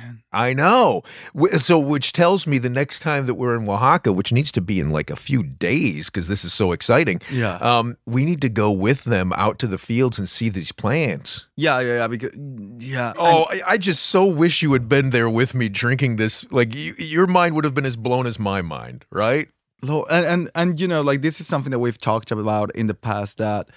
Man. 0.00 0.22
I 0.32 0.52
know. 0.52 1.02
So, 1.56 1.78
which 1.78 2.12
tells 2.12 2.46
me 2.46 2.58
the 2.58 2.70
next 2.70 3.00
time 3.00 3.26
that 3.26 3.34
we're 3.34 3.54
in 3.54 3.68
Oaxaca, 3.68 4.12
which 4.12 4.32
needs 4.32 4.52
to 4.52 4.60
be 4.60 4.80
in 4.80 4.90
like 4.90 5.10
a 5.10 5.16
few 5.16 5.42
days 5.42 6.06
because 6.06 6.28
this 6.28 6.44
is 6.44 6.52
so 6.52 6.72
exciting. 6.72 7.20
Yeah. 7.30 7.56
Um, 7.56 7.96
we 8.06 8.24
need 8.24 8.40
to 8.42 8.48
go 8.48 8.70
with 8.70 9.04
them 9.04 9.32
out 9.34 9.58
to 9.60 9.66
the 9.66 9.78
fields 9.78 10.18
and 10.18 10.28
see 10.28 10.48
these 10.48 10.72
plants. 10.72 11.46
Yeah, 11.56 11.80
yeah, 11.80 11.94
yeah. 11.94 12.06
Because 12.06 12.32
yeah. 12.78 13.12
Oh, 13.18 13.44
I, 13.50 13.60
I 13.66 13.78
just 13.78 14.06
so 14.06 14.26
wish 14.26 14.62
you 14.62 14.72
had 14.72 14.88
been 14.88 15.10
there 15.10 15.30
with 15.30 15.54
me 15.54 15.68
drinking 15.68 16.16
this. 16.16 16.50
Like, 16.50 16.74
you, 16.74 16.94
your 16.98 17.26
mind 17.26 17.54
would 17.54 17.64
have 17.64 17.74
been 17.74 17.86
as 17.86 17.96
blown 17.96 18.26
as 18.26 18.38
my 18.38 18.62
mind, 18.62 19.04
right? 19.10 19.48
Lo- 19.82 20.06
and, 20.10 20.24
and 20.26 20.50
and 20.54 20.80
you 20.80 20.88
know 20.88 21.02
like 21.02 21.20
this 21.20 21.38
is 21.38 21.46
something 21.46 21.70
that 21.70 21.78
we've 21.78 21.98
talked 21.98 22.30
about 22.30 22.74
in 22.74 22.86
the 22.86 22.94
past 22.94 23.36
that 23.38 23.68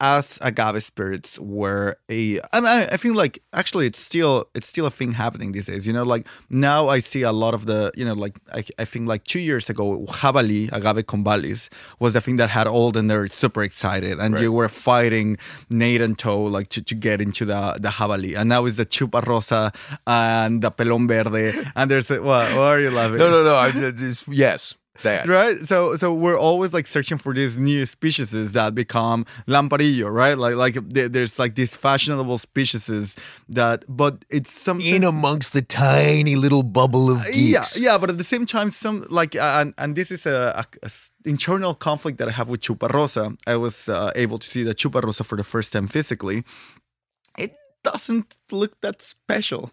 as 0.00 0.38
agave 0.42 0.82
spirits 0.84 1.38
were 1.38 1.96
a 2.10 2.38
I, 2.52 2.60
mean, 2.60 2.88
I 2.92 2.96
think 2.98 3.16
like 3.16 3.42
actually 3.54 3.86
it's 3.86 3.98
still 4.00 4.46
it's 4.54 4.68
still 4.68 4.84
a 4.84 4.90
thing 4.90 5.12
happening 5.12 5.52
these 5.52 5.66
days 5.66 5.86
you 5.86 5.92
know 5.92 6.02
like 6.02 6.26
now 6.50 6.88
I 6.88 7.00
see 7.00 7.22
a 7.22 7.32
lot 7.32 7.54
of 7.54 7.64
the 7.64 7.90
you 7.96 8.04
know 8.04 8.12
like 8.12 8.38
I, 8.52 8.62
I 8.78 8.84
think 8.84 9.08
like 9.08 9.24
two 9.24 9.40
years 9.40 9.70
ago 9.70 10.04
Javali 10.08 10.70
agave 10.72 11.06
convallis 11.06 11.68
was 11.98 12.12
the 12.12 12.20
thing 12.20 12.36
that 12.36 12.50
had 12.50 12.66
all 12.66 12.92
the 12.92 13.00
nerds 13.00 13.32
super 13.32 13.62
excited 13.62 14.18
and 14.18 14.38
you 14.38 14.52
were 14.52 14.68
fighting 14.68 15.38
Nate 15.70 16.02
and 16.02 16.18
Toe 16.18 16.42
like 16.44 16.68
to, 16.68 16.82
to 16.82 16.94
get 16.94 17.22
into 17.22 17.46
the 17.46 17.76
the 17.80 17.88
Javali 17.88 18.36
and 18.36 18.50
now 18.50 18.66
it's 18.66 18.76
the 18.76 18.86
Chupa 18.86 19.26
Rosa 19.26 19.72
and 20.06 20.60
the 20.62 20.70
Pelon 20.70 21.08
Verde 21.08 21.70
and 21.74 21.90
there's 21.90 22.10
a, 22.10 22.20
what, 22.20 22.50
what 22.50 22.58
are 22.58 22.80
you 22.80 22.90
laughing 22.90 23.18
No, 23.18 23.30
no, 23.30 23.42
no. 23.42 23.56
I, 23.56 23.70
just, 23.70 24.28
yes, 24.28 24.74
that. 25.02 25.26
right 25.28 25.58
so 25.60 25.96
so 25.96 26.12
we're 26.12 26.38
always 26.38 26.72
like 26.72 26.86
searching 26.86 27.18
for 27.18 27.32
these 27.34 27.58
new 27.58 27.86
species 27.86 28.30
that 28.52 28.74
become 28.74 29.24
lamparillo 29.46 30.12
right 30.12 30.38
like 30.38 30.54
like 30.54 30.76
there's 30.88 31.38
like 31.38 31.54
these 31.54 31.74
fashionable 31.76 32.38
species 32.38 33.16
that 33.48 33.84
but 33.88 34.24
it's 34.30 34.52
sometimes 34.52 34.90
In 34.92 35.04
amongst 35.04 35.52
the 35.52 35.62
tiny 35.62 36.36
little 36.36 36.62
bubble 36.62 37.10
of 37.10 37.18
yeah 37.26 37.60
geeks. 37.62 37.78
yeah 37.78 37.92
yeah, 37.92 37.98
but 37.98 38.10
at 38.10 38.18
the 38.18 38.24
same 38.24 38.46
time 38.46 38.70
some 38.70 39.06
like 39.10 39.34
uh, 39.36 39.58
and, 39.60 39.74
and 39.78 39.96
this 39.96 40.10
is 40.10 40.26
a 40.26 40.64
internal 41.24 41.74
conflict 41.74 42.18
that 42.18 42.28
i 42.28 42.32
have 42.32 42.48
with 42.48 42.60
chupa 42.60 42.92
rosa 42.92 43.36
i 43.46 43.56
was 43.56 43.88
uh, 43.88 44.10
able 44.14 44.38
to 44.38 44.46
see 44.48 44.62
the 44.62 44.74
chupa 44.74 45.02
rosa 45.02 45.22
for 45.24 45.36
the 45.36 45.44
first 45.44 45.72
time 45.72 45.86
physically 45.88 46.44
it 47.38 47.54
doesn't 47.84 48.36
look 48.50 48.80
that 48.80 49.00
special 49.02 49.70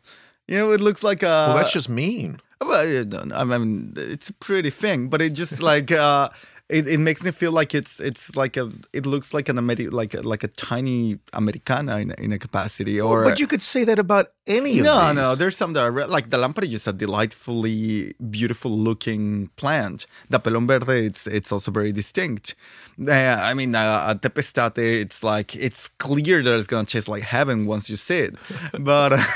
you 0.47 0.57
know 0.57 0.71
it 0.71 0.81
looks 0.81 1.03
like 1.03 1.23
a 1.23 1.27
Well, 1.47 1.57
that's 1.57 1.71
just 1.73 1.89
mean. 1.89 2.39
well, 2.61 2.85
I 3.33 3.43
mean, 3.43 3.93
it's 3.97 4.29
a 4.29 4.33
pretty 4.33 4.69
thing, 4.69 5.09
but 5.09 5.21
it 5.21 5.33
just 5.33 5.61
like 5.61 5.91
uh, 5.91 6.29
it, 6.69 6.87
it 6.87 6.97
makes 6.99 7.21
me 7.23 7.31
feel 7.31 7.51
like 7.51 7.75
it's 7.75 7.99
it's 7.99 8.35
like 8.37 8.55
a 8.55 8.71
it 8.93 9.05
looks 9.05 9.33
like 9.33 9.49
an 9.49 9.57
Ameri- 9.57 9.91
like 9.91 10.13
a, 10.13 10.21
like 10.21 10.43
a 10.45 10.47
tiny 10.47 11.19
Americana 11.33 11.97
in, 11.99 12.11
a- 12.11 12.21
in 12.23 12.31
a 12.31 12.39
capacity 12.39 13.01
or 13.01 13.25
but 13.25 13.39
you 13.41 13.47
could 13.47 13.61
say 13.61 13.83
that 13.83 13.99
about 13.99 14.27
any 14.47 14.79
of 14.79 14.85
no 14.85 15.05
these. 15.07 15.15
no 15.15 15.35
there's 15.35 15.57
some 15.57 15.73
that 15.73 15.81
are 15.83 15.91
re- 15.91 16.05
like 16.05 16.29
the 16.29 16.37
lamparillo 16.37 16.73
is 16.75 16.87
a 16.87 16.93
delightfully 16.93 18.13
beautiful 18.29 18.71
looking 18.71 19.49
plant 19.57 20.05
the 20.29 20.39
pelon 20.39 20.65
verde 20.67 21.05
it's 21.05 21.27
it's 21.27 21.51
also 21.51 21.69
very 21.69 21.91
distinct 21.91 22.55
uh, 23.07 23.11
I 23.11 23.53
mean 23.53 23.75
uh, 23.75 24.05
a 24.11 24.15
tepeztate 24.15 25.01
it's 25.01 25.21
like 25.23 25.55
it's 25.55 25.89
clear 25.99 26.41
that 26.43 26.53
it's 26.57 26.67
gonna 26.67 26.85
taste 26.85 27.07
like 27.09 27.23
heaven 27.23 27.65
once 27.65 27.89
you 27.89 27.97
see 27.97 28.19
it 28.19 28.35
but. 28.79 29.19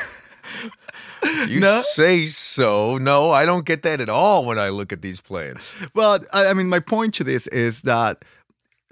You 1.47 1.59
No? 1.59 1.81
say 1.83 2.27
so. 2.27 2.97
No, 2.97 3.31
I 3.31 3.45
don't 3.45 3.65
get 3.65 3.81
that 3.83 4.01
at 4.01 4.09
all 4.09 4.45
when 4.45 4.59
I 4.59 4.69
look 4.69 4.91
at 4.93 5.01
these 5.01 5.19
plants. 5.21 5.69
Well, 5.93 6.19
I, 6.33 6.47
I 6.47 6.53
mean, 6.53 6.69
my 6.69 6.79
point 6.79 7.13
to 7.15 7.23
this 7.23 7.47
is 7.47 7.81
that 7.83 8.23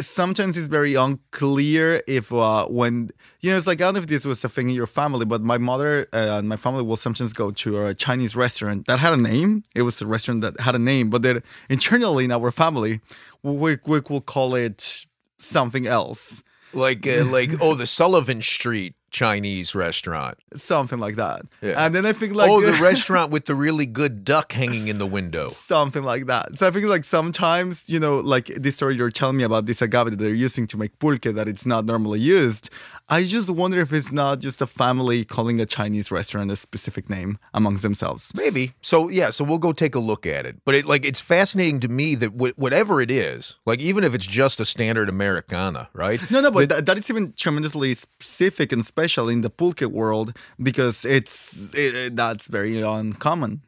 sometimes 0.01 0.57
it's 0.57 0.67
very 0.67 0.95
unclear 0.95 2.03
if 2.07 2.33
uh, 2.33 2.65
when 2.65 3.11
you 3.39 3.51
know 3.51 3.57
it's 3.57 3.67
like 3.67 3.79
I 3.79 3.85
don't 3.85 3.93
know 3.95 3.99
if 4.01 4.07
this 4.07 4.25
was 4.25 4.43
a 4.43 4.49
thing 4.49 4.69
in 4.69 4.75
your 4.75 4.87
family, 4.87 5.25
but 5.25 5.41
my 5.41 5.57
mother 5.57 6.07
uh, 6.13 6.37
and 6.39 6.49
my 6.49 6.57
family 6.57 6.83
will 6.83 6.97
sometimes 6.97 7.31
go 7.33 7.51
to 7.51 7.85
a 7.85 7.93
Chinese 7.93 8.35
restaurant 8.35 8.87
that 8.87 8.99
had 8.99 9.13
a 9.13 9.17
name. 9.17 9.63
It 9.73 9.83
was 9.83 10.01
a 10.01 10.05
restaurant 10.05 10.41
that 10.41 10.59
had 10.59 10.75
a 10.75 10.79
name, 10.79 11.09
but 11.09 11.21
then 11.21 11.43
internally 11.69 12.25
in 12.25 12.31
our 12.31 12.51
family, 12.51 12.99
we 13.43 13.77
we 13.85 13.99
will 14.09 14.21
call 14.21 14.55
it 14.55 15.05
something 15.37 15.85
else, 15.85 16.41
Like, 16.73 17.05
uh, 17.07 17.23
like, 17.25 17.51
oh, 17.61 17.75
the 17.75 17.85
Sullivan 17.85 18.41
Street 18.41 18.95
Chinese 19.15 19.73
restaurant. 19.73 20.37
something 20.57 20.99
like 20.99 21.15
that. 21.15 21.43
Yeah. 21.61 21.85
And 21.85 21.95
then 21.95 22.05
I 22.05 22.11
think 22.11 22.35
like 22.35 22.49
oh, 22.49 22.59
the 22.59 22.73
restaurant 22.91 23.31
with 23.31 23.45
the 23.45 23.55
really 23.55 23.85
good 23.85 24.25
duck 24.25 24.51
hanging 24.51 24.89
in 24.89 24.97
the 24.97 25.05
window. 25.05 25.47
something 25.49 26.03
like 26.03 26.25
that. 26.25 26.57
So 26.57 26.67
I 26.67 26.71
think 26.71 26.85
like 26.87 27.05
sometimes, 27.05 27.87
you 27.87 27.97
know, 27.97 28.19
like 28.19 28.47
this 28.57 28.75
story 28.75 28.95
you're 28.97 29.09
telling 29.09 29.37
me 29.37 29.45
about 29.45 29.67
this 29.67 29.81
agave 29.81 30.09
that 30.11 30.19
they're 30.19 30.43
using 30.47 30.67
to 30.67 30.77
make 30.77 30.99
pulque 30.99 31.33
that 31.37 31.47
it's 31.47 31.65
not 31.65 31.85
normally 31.85 32.19
used. 32.19 32.69
I 33.07 33.23
just 33.25 33.49
wonder 33.51 33.79
if 33.81 33.93
it's 33.93 34.11
not 34.11 34.39
just 34.39 34.61
a 34.61 34.67
family 34.67 35.23
calling 35.25 35.59
a 35.61 35.65
Chinese 35.67 36.09
restaurant 36.09 36.49
a 36.49 36.55
specific 36.55 37.07
name 37.07 37.37
amongst 37.53 37.83
themselves. 37.83 38.31
Maybe. 38.33 38.73
So 38.81 39.09
yeah, 39.09 39.29
so 39.29 39.43
we'll 39.43 39.59
go 39.59 39.73
take 39.73 39.93
a 39.93 39.99
look 39.99 40.25
at 40.25 40.47
it. 40.47 40.57
But 40.65 40.73
it 40.73 40.85
like 40.85 41.05
it's 41.05 41.21
fascinating 41.21 41.79
to 41.81 41.87
me 41.87 42.15
that 42.15 42.29
wh- 42.29 42.57
whatever 42.57 43.01
it 43.01 43.11
is, 43.11 43.57
like 43.65 43.79
even 43.79 44.03
if 44.03 44.15
it's 44.15 44.25
just 44.25 44.59
a 44.59 44.65
standard 44.65 45.07
Americana, 45.07 45.89
right? 45.93 46.19
No, 46.31 46.41
no, 46.41 46.49
but 46.49 46.69
that, 46.69 46.85
that 46.87 46.97
is 46.97 47.09
even 47.09 47.33
tremendously 47.33 47.93
specific 47.93 48.71
and 48.71 48.83
special 48.83 49.29
in 49.29 49.41
the 49.41 49.51
pulque 49.51 49.81
world 49.83 50.35
because 50.61 51.05
it's 51.05 51.73
it, 51.75 51.93
it- 51.95 52.15
that's 52.15 52.47
very 52.47 52.81
uncommon. 52.81 53.61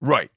Right. 0.00 0.30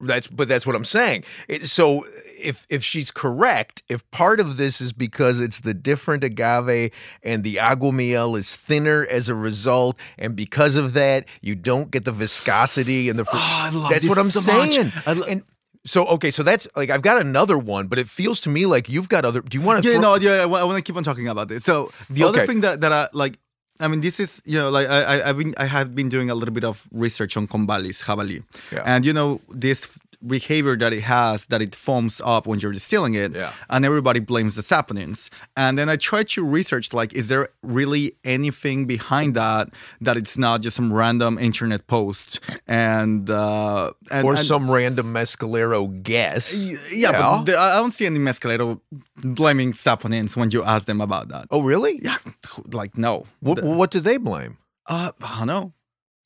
That's 0.00 0.26
but 0.26 0.48
that's 0.48 0.66
what 0.66 0.74
I'm 0.76 0.84
saying. 0.84 1.24
It, 1.48 1.66
so 1.68 2.04
if 2.38 2.66
if 2.68 2.82
she's 2.84 3.10
correct, 3.10 3.82
if 3.88 4.08
part 4.10 4.40
of 4.40 4.56
this 4.56 4.80
is 4.80 4.92
because 4.92 5.40
it's 5.40 5.60
the 5.60 5.72
different 5.72 6.24
agave 6.24 6.90
and 7.22 7.44
the 7.44 7.56
aguamiel 7.56 8.36
is 8.36 8.56
thinner 8.56 9.06
as 9.08 9.28
a 9.28 9.34
result, 9.34 9.96
and 10.18 10.34
because 10.34 10.76
of 10.76 10.92
that 10.94 11.26
you 11.40 11.54
don't 11.54 11.90
get 11.90 12.04
the 12.04 12.12
viscosity 12.12 13.08
and 13.08 13.18
the. 13.18 13.24
fr- 13.24 13.36
Oh, 13.36 13.38
I 13.40 13.70
love 13.70 13.90
that's 13.90 14.08
what 14.08 14.18
I'm 14.18 14.30
so 14.30 14.40
saying. 14.40 14.92
Lo- 15.06 15.22
and 15.28 15.42
so 15.86 16.06
okay, 16.06 16.30
so 16.30 16.42
that's 16.42 16.66
like 16.76 16.90
I've 16.90 17.02
got 17.02 17.20
another 17.20 17.58
one, 17.58 17.86
but 17.88 17.98
it 17.98 18.08
feels 18.08 18.40
to 18.42 18.48
me 18.48 18.66
like 18.66 18.88
you've 18.88 19.08
got 19.08 19.24
other. 19.24 19.42
Do 19.42 19.58
you 19.58 19.64
want 19.64 19.82
to? 19.82 19.90
Yeah, 19.92 19.98
no, 19.98 20.16
yeah, 20.16 20.42
I, 20.42 20.46
want 20.46 20.76
to 20.76 20.82
keep 20.82 20.96
on 20.96 21.02
talking 21.04 21.28
about 21.28 21.48
this. 21.48 21.62
So 21.64 21.92
the 22.10 22.24
other 22.24 22.46
thing 22.46 22.62
that 22.62 22.80
that 22.80 22.92
I 22.92 23.08
like, 23.12 23.38
I 23.80 23.88
mean, 23.88 24.00
this 24.00 24.20
is 24.20 24.40
you 24.44 24.58
know, 24.58 24.70
like 24.70 24.86
I 24.88 25.02
I 25.02 25.28
I've 25.28 25.38
been 25.38 25.54
I 25.58 25.64
have 25.66 25.94
been 25.94 26.08
doing 26.08 26.30
a 26.30 26.34
little 26.34 26.54
bit 26.54 26.64
of 26.64 26.86
research 26.92 27.36
on 27.36 27.48
convallis, 27.48 28.02
javali, 28.06 28.42
Yeah. 28.72 28.82
and 28.86 29.04
you 29.04 29.12
know 29.12 29.40
this 29.50 29.86
behavior 30.26 30.76
that 30.76 30.92
it 30.92 31.02
has 31.02 31.46
that 31.46 31.60
it 31.62 31.74
foams 31.74 32.20
up 32.24 32.46
when 32.46 32.58
you're 32.60 32.72
distilling 32.72 33.14
it 33.14 33.34
Yeah. 33.34 33.52
and 33.68 33.84
everybody 33.84 34.20
blames 34.20 34.54
the 34.54 34.62
saponins 34.62 35.28
and 35.56 35.78
then 35.78 35.88
i 35.88 35.96
tried 35.96 36.28
to 36.28 36.44
research 36.44 36.92
like 36.92 37.12
is 37.14 37.28
there 37.28 37.48
really 37.62 38.16
anything 38.24 38.86
behind 38.86 39.34
that 39.34 39.68
that 40.00 40.16
it's 40.16 40.36
not 40.38 40.62
just 40.62 40.76
some 40.76 40.92
random 40.92 41.38
internet 41.38 41.86
post 41.86 42.40
and 42.66 43.28
uh 43.30 43.92
and, 44.10 44.26
or 44.26 44.32
and- 44.34 44.46
some 44.46 44.70
random 44.70 45.12
mescalero 45.14 45.80
guess. 46.02 46.64
Y- 46.66 46.76
Yeah, 46.92 47.12
but 47.12 47.44
the, 47.44 47.58
I 47.58 47.76
don't 47.76 47.92
see 47.92 48.06
any 48.06 48.18
mescalero 48.18 48.80
blaming 49.16 49.72
saponins 49.72 50.36
when 50.36 50.50
you 50.50 50.62
ask 50.64 50.86
them 50.86 51.00
about 51.00 51.28
that. 51.28 51.46
oh, 51.50 51.62
really? 51.62 52.00
Yeah, 52.02 52.18
like 52.72 52.96
no. 52.98 53.26
What, 53.40 53.56
The- 53.58 53.66
what 53.70 53.90
do 53.90 54.00
they 54.00 54.16
blame? 54.18 54.58
uh, 54.86 55.12
I 55.22 55.38
don't 55.38 55.46
know. 55.46 55.72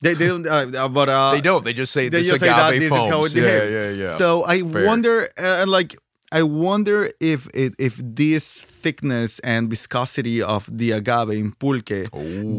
They 0.01 0.13
they 0.13 0.27
don't. 0.27 0.47
Uh, 0.47 0.71
uh, 0.85 0.87
but 0.87 1.09
uh, 1.09 1.31
they 1.31 1.41
don't. 1.41 1.63
They 1.63 1.73
just 1.73 1.91
say 1.91 2.07
They 2.09 2.19
this 2.19 2.27
just 2.27 2.41
agave 2.41 2.49
say 2.49 2.55
that 2.55 2.79
this 2.79 2.89
foams. 2.89 3.35
it 3.35 3.43
yeah, 3.43 3.63
yeah, 3.65 3.89
yeah. 4.11 4.17
So 4.17 4.45
I 4.45 4.61
Fair. 4.61 4.85
wonder, 4.85 5.29
uh, 5.37 5.65
like, 5.67 5.97
I 6.31 6.43
wonder 6.43 7.11
if 7.19 7.47
it, 7.53 7.73
if 7.77 7.99
this 8.01 8.59
thickness 8.83 9.39
and 9.39 9.69
viscosity 9.69 10.41
of 10.41 10.69
the 10.71 10.91
agave 10.91 11.31
in 11.31 11.51
pulque 11.53 12.07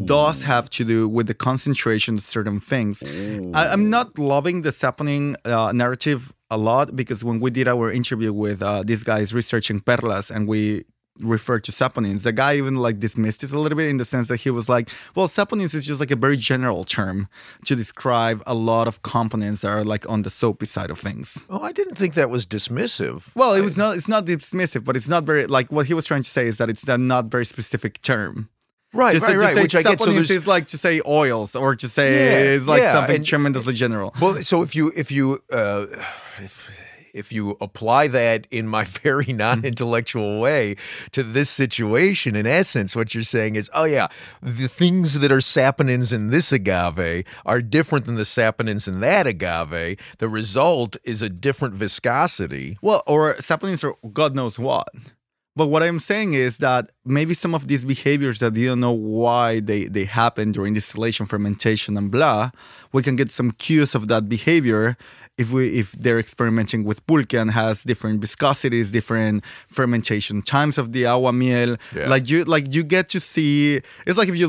does 0.07 0.43
have 0.43 0.69
to 0.71 0.85
do 0.85 1.09
with 1.09 1.29
the 1.29 1.35
concentration 1.35 2.17
of 2.19 2.25
certain 2.25 2.61
things. 2.61 3.03
I, 3.03 3.69
I'm 3.73 3.89
not 3.89 4.19
loving 4.19 4.63
the 4.63 4.71
saponin 4.71 5.37
uh, 5.47 5.73
narrative 5.73 6.33
a 6.51 6.59
lot 6.59 6.95
because 6.97 7.23
when 7.25 7.39
we 7.41 7.51
did 7.51 7.69
our 7.69 7.91
interview 7.91 8.33
with 8.33 8.61
uh, 8.61 8.83
these 8.85 9.03
guys 9.05 9.33
researching 9.33 9.81
perlas 9.81 10.31
and 10.31 10.47
we 10.49 10.85
referred 11.21 11.65
to 11.65 11.73
saponins, 11.73 12.23
the 12.23 12.33
guy 12.33 12.57
even 12.57 12.77
like 12.77 12.99
dismissed 13.01 13.43
it 13.45 13.51
a 13.51 13.59
little 13.59 13.77
bit 13.77 13.89
in 13.89 13.97
the 13.99 14.05
sense 14.05 14.29
that 14.29 14.39
he 14.41 14.51
was 14.51 14.69
like, 14.69 14.89
well, 15.15 15.29
saponins 15.29 15.75
is 15.75 15.87
just 15.87 16.01
like 16.01 16.11
a 16.11 16.17
very 16.17 16.37
general 16.37 16.85
term 16.85 17.29
to 17.67 17.77
describe 17.77 18.43
a 18.47 18.55
lot 18.55 18.89
of 18.89 19.03
components 19.03 19.63
that 19.63 19.69
are 19.69 19.85
like 19.85 20.09
on 20.09 20.23
the 20.23 20.31
soapy 20.31 20.67
side 20.67 20.91
of 20.91 20.99
things. 20.99 21.45
Oh, 21.49 21.61
I 21.63 21.73
didn't 21.73 21.97
think 21.97 22.15
that 22.15 22.31
was 22.31 22.47
dismissive. 22.47 23.35
Well, 23.35 23.55
it 23.55 23.61
was 23.63 23.77
not. 23.77 23.97
It's 23.97 24.09
not 24.09 24.25
dismissive, 24.27 24.85
but 24.85 24.97
it's 24.97 25.09
not 25.09 25.25
very 25.25 25.47
like 25.47 25.71
what 25.71 25.87
he 25.87 25.95
was 25.95 26.07
trying 26.07 26.23
to 26.23 26.31
say 26.31 26.47
is 26.47 26.57
that 26.59 26.69
it's 26.71 26.83
a 26.85 26.99
not 26.99 27.27
very 27.27 27.45
specific 27.47 28.01
term. 28.03 28.49
right, 28.93 29.15
Just 29.15 29.27
right, 29.27 29.33
to 29.35 29.39
right. 29.39 29.55
Which 29.57 29.75
I 29.75 29.83
get. 29.83 30.01
So 30.01 30.11
there's 30.13 30.31
is 30.31 30.47
like 30.47 30.67
to 30.69 30.79
say 30.79 31.01
oils, 31.07 31.55
or 31.55 31.77
to 31.77 31.89
say 31.89 32.09
Yeah, 32.13 32.57
it's 32.57 32.67
like 32.67 32.83
yeah, 32.83 32.93
something 32.95 33.17
and- 33.17 33.27
tremendously 33.27 33.75
general. 33.75 34.15
well. 34.21 34.43
So 34.43 34.63
if 34.63 34.75
you 34.75 34.93
if 34.97 35.11
you 35.13 35.43
uh, 35.53 35.87
if 36.39 36.80
if 37.15 37.33
you 37.33 37.57
apply 37.61 38.09
that 38.09 38.47
in 38.51 38.67
my 38.69 38.85
very 39.03 39.27
hmm. 39.27 39.37
non-intellectual 39.37 40.41
way 40.41 40.77
to 41.13 41.23
this 41.23 41.51
situation, 41.51 42.37
in 42.37 42.47
essence, 42.47 42.97
what 42.97 43.15
you're 43.15 43.23
saying 43.23 43.57
is, 43.57 43.71
oh 43.75 43.85
yeah, 43.85 44.09
the 44.43 44.69
things 44.69 45.21
that 45.21 45.33
are 45.33 45.39
saponins 45.39 46.13
in 46.13 46.31
this 46.31 46.53
agave 46.53 47.25
are 47.45 47.63
different 47.63 48.07
than 48.07 48.17
the 48.17 48.23
saponins 48.23 48.89
in 48.89 49.01
that 49.01 49.27
agave. 49.27 49.99
The 50.19 50.29
result 50.29 50.97
is 51.05 51.23
a 51.23 51.29
different 51.29 51.75
viscosity. 51.75 52.79
Well, 52.83 53.03
or 53.07 53.35
saponins 53.37 53.85
are 53.85 53.95
God 54.09 54.35
knows 54.35 54.59
what. 54.59 54.89
But 55.57 55.67
what 55.67 55.83
I'm 55.83 55.99
saying 55.99 56.35
is 56.35 56.59
that 56.59 56.93
maybe 57.05 57.35
some 57.35 57.55
of 57.55 57.67
these 57.67 57.85
behaviors 57.85 58.39
that 58.39 58.55
you 58.55 58.69
don't 58.69 58.81
know 58.81 58.93
why 58.93 59.59
they, 59.61 59.85
they 59.85 60.05
happen 60.05 60.53
during 60.53 60.75
distillation, 60.75 61.27
fermentation, 61.27 61.97
and 61.97 62.11
blah, 62.11 62.51
we 62.93 63.03
can 63.03 63.17
get 63.17 63.33
some 63.33 63.51
cues 63.51 63.95
of 63.95 64.09
that 64.09 64.29
behavior 64.29 64.97
if 65.43 65.47
we 65.57 65.63
if 65.83 65.89
they're 66.05 66.21
experimenting 66.27 66.81
with 66.89 66.99
pulque 67.09 67.35
and 67.43 67.49
has 67.63 67.77
different 67.91 68.17
viscosities, 68.25 68.87
different 68.99 69.37
fermentation 69.79 70.37
times 70.55 70.77
of 70.83 70.87
the 70.95 71.03
agua 71.13 71.33
miel. 71.41 71.71
Yeah. 71.97 72.09
Like 72.15 72.25
you 72.31 72.39
like 72.55 72.67
you 72.77 72.83
get 72.97 73.05
to 73.15 73.21
see 73.33 73.81
it's 74.07 74.19
like 74.21 74.29
if 74.29 74.37
you 74.43 74.49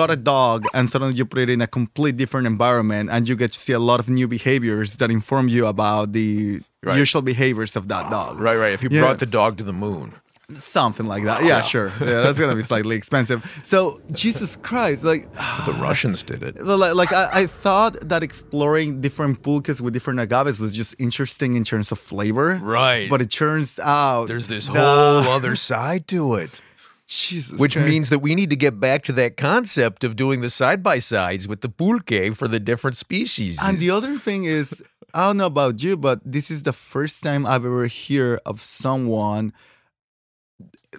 got 0.00 0.08
a 0.16 0.16
dog 0.34 0.58
and 0.76 0.88
suddenly 0.90 1.14
you 1.18 1.24
put 1.32 1.40
it 1.44 1.50
in 1.54 1.60
a 1.60 1.66
complete 1.78 2.16
different 2.22 2.46
environment 2.54 3.10
and 3.12 3.28
you 3.28 3.34
get 3.36 3.50
to 3.56 3.58
see 3.66 3.72
a 3.72 3.84
lot 3.90 3.98
of 4.02 4.06
new 4.18 4.28
behaviors 4.38 4.90
that 5.00 5.10
inform 5.10 5.46
you 5.56 5.62
about 5.74 6.12
the 6.18 6.60
Right. 6.84 6.98
usual 6.98 7.22
behaviors 7.22 7.76
of 7.76 7.84
that 7.92 8.04
dog. 8.10 8.40
Right, 8.40 8.56
right. 8.62 8.72
If 8.72 8.82
you 8.82 8.88
Yeah. 8.90 9.02
brought 9.02 9.20
the 9.20 9.30
dog 9.40 9.56
to 9.58 9.64
the 9.70 9.72
moon. 9.84 10.14
Something 10.56 11.06
like 11.06 11.24
that. 11.24 11.44
Yeah, 11.44 11.62
sure. 11.62 11.92
Yeah, 12.00 12.22
that's 12.22 12.38
gonna 12.38 12.54
be 12.56 12.62
slightly 12.62 12.96
expensive. 12.96 13.44
So 13.64 14.00
Jesus 14.12 14.56
Christ, 14.56 15.04
like, 15.04 15.30
But 15.32 15.64
the 15.66 15.72
Russians 15.74 16.22
did 16.22 16.42
it. 16.42 16.62
like, 16.62 16.94
like 16.94 17.12
I, 17.12 17.42
I 17.42 17.46
thought 17.46 17.96
that 18.08 18.22
exploring 18.22 19.00
different 19.00 19.42
pulques 19.42 19.80
with 19.80 19.92
different 19.94 20.20
agaves 20.20 20.58
was 20.58 20.74
just 20.76 20.94
interesting 20.98 21.54
in 21.54 21.64
terms 21.64 21.92
of 21.92 21.98
flavor. 21.98 22.60
Right. 22.62 23.08
But 23.10 23.22
it 23.22 23.30
turns 23.30 23.78
out 23.78 24.28
There's 24.28 24.48
this 24.48 24.68
nah. 24.68 24.74
whole 25.22 25.32
other 25.32 25.56
side 25.56 26.08
to 26.08 26.34
it. 26.36 26.60
Jesus, 27.06 27.58
Which 27.58 27.74
Christ. 27.74 27.88
means 27.88 28.08
that 28.10 28.20
we 28.20 28.34
need 28.34 28.48
to 28.50 28.56
get 28.56 28.80
back 28.80 29.02
to 29.04 29.12
that 29.12 29.36
concept 29.36 30.02
of 30.04 30.16
doing 30.16 30.40
the 30.40 30.48
side 30.48 30.82
by 30.82 30.98
sides 30.98 31.46
with 31.46 31.60
the 31.60 31.68
pulque 31.68 32.34
for 32.34 32.48
the 32.48 32.58
different 32.60 32.96
species. 32.96 33.58
And 33.62 33.78
the 33.78 33.90
other 33.90 34.16
thing 34.18 34.44
is, 34.44 34.82
I 35.12 35.26
don't 35.26 35.36
know 35.36 35.46
about 35.46 35.82
you, 35.82 35.98
but 35.98 36.20
this 36.24 36.50
is 36.50 36.62
the 36.62 36.72
first 36.72 37.22
time 37.22 37.44
I've 37.44 37.66
ever 37.66 37.86
hear 37.86 38.40
of 38.46 38.62
someone 38.62 39.52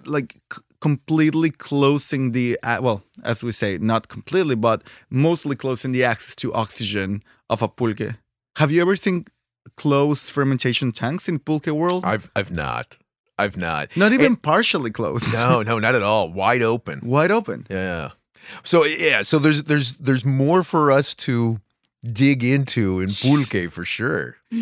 like 0.04 0.36
completely 0.80 1.50
closing 1.50 2.32
the 2.32 2.58
well, 2.62 3.02
as 3.22 3.42
we 3.42 3.52
say, 3.52 3.78
not 3.78 4.08
completely, 4.08 4.54
but 4.54 4.82
mostly 5.10 5.56
closing 5.56 5.92
the 5.92 6.04
access 6.04 6.34
to 6.36 6.52
oxygen 6.52 7.22
of 7.48 7.62
a 7.62 7.68
pulque. 7.68 8.16
Have 8.56 8.70
you 8.70 8.82
ever 8.82 8.96
seen 8.96 9.26
closed 9.76 10.30
fermentation 10.30 10.92
tanks 10.92 11.28
in 11.28 11.38
pulque 11.38 11.66
world? 11.66 12.04
I've 12.04 12.30
I've 12.36 12.50
not. 12.50 12.96
I've 13.38 13.56
not. 13.56 13.96
not 13.96 14.12
even 14.12 14.26
And- 14.26 14.42
partially 14.42 14.90
closed. 14.90 15.32
no, 15.32 15.62
no, 15.62 15.78
not 15.80 15.94
at 15.96 16.02
all. 16.02 16.28
Wide 16.32 16.62
open. 16.62 17.00
wide 17.02 17.30
open. 17.32 17.66
Yeah. 17.70 18.10
So 18.62 18.84
yeah, 18.84 19.22
so 19.22 19.38
there's 19.38 19.64
there's 19.64 19.96
there's 19.96 20.24
more 20.24 20.62
for 20.62 20.92
us 20.92 21.14
to 21.26 21.60
dig 22.12 22.44
into 22.44 23.00
in 23.00 23.10
pulque 23.14 23.70
for 23.72 23.84
sure. 23.84 24.36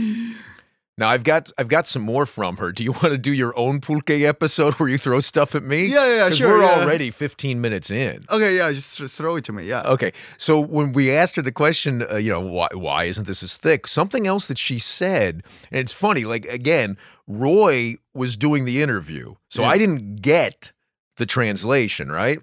Now 0.98 1.08
I've 1.08 1.24
got 1.24 1.50
I've 1.56 1.68
got 1.68 1.86
some 1.86 2.02
more 2.02 2.26
from 2.26 2.58
her. 2.58 2.70
Do 2.70 2.84
you 2.84 2.92
want 3.02 3.04
to 3.12 3.18
do 3.18 3.32
your 3.32 3.56
own 3.58 3.80
pulque 3.80 4.10
episode 4.10 4.74
where 4.74 4.88
you 4.88 4.98
throw 4.98 5.20
stuff 5.20 5.54
at 5.54 5.62
me? 5.62 5.86
Yeah, 5.86 6.06
yeah, 6.28 6.30
sure, 6.30 6.58
We're 6.58 6.62
yeah. 6.64 6.80
already 6.82 7.10
15 7.10 7.60
minutes 7.60 7.90
in. 7.90 8.24
Okay, 8.30 8.56
yeah, 8.58 8.70
just 8.72 9.00
throw 9.12 9.36
it 9.36 9.44
to 9.46 9.52
me. 9.52 9.64
Yeah. 9.64 9.82
Okay, 9.82 10.12
so 10.36 10.60
when 10.60 10.92
we 10.92 11.10
asked 11.10 11.36
her 11.36 11.42
the 11.42 11.52
question, 11.52 12.04
uh, 12.10 12.16
you 12.16 12.30
know, 12.30 12.40
why 12.40 12.68
why 12.74 13.04
isn't 13.04 13.26
this 13.26 13.42
as 13.42 13.56
thick? 13.56 13.86
Something 13.86 14.26
else 14.26 14.48
that 14.48 14.58
she 14.58 14.78
said, 14.78 15.42
and 15.70 15.80
it's 15.80 15.92
funny. 15.94 16.24
Like 16.24 16.44
again, 16.46 16.98
Roy 17.26 17.96
was 18.14 18.36
doing 18.36 18.64
the 18.66 18.82
interview, 18.82 19.34
so 19.48 19.62
Yeah. 19.62 19.68
I 19.68 19.78
didn't 19.78 20.16
get 20.16 20.72
the 21.16 21.26
translation 21.26 22.10
right. 22.12 22.40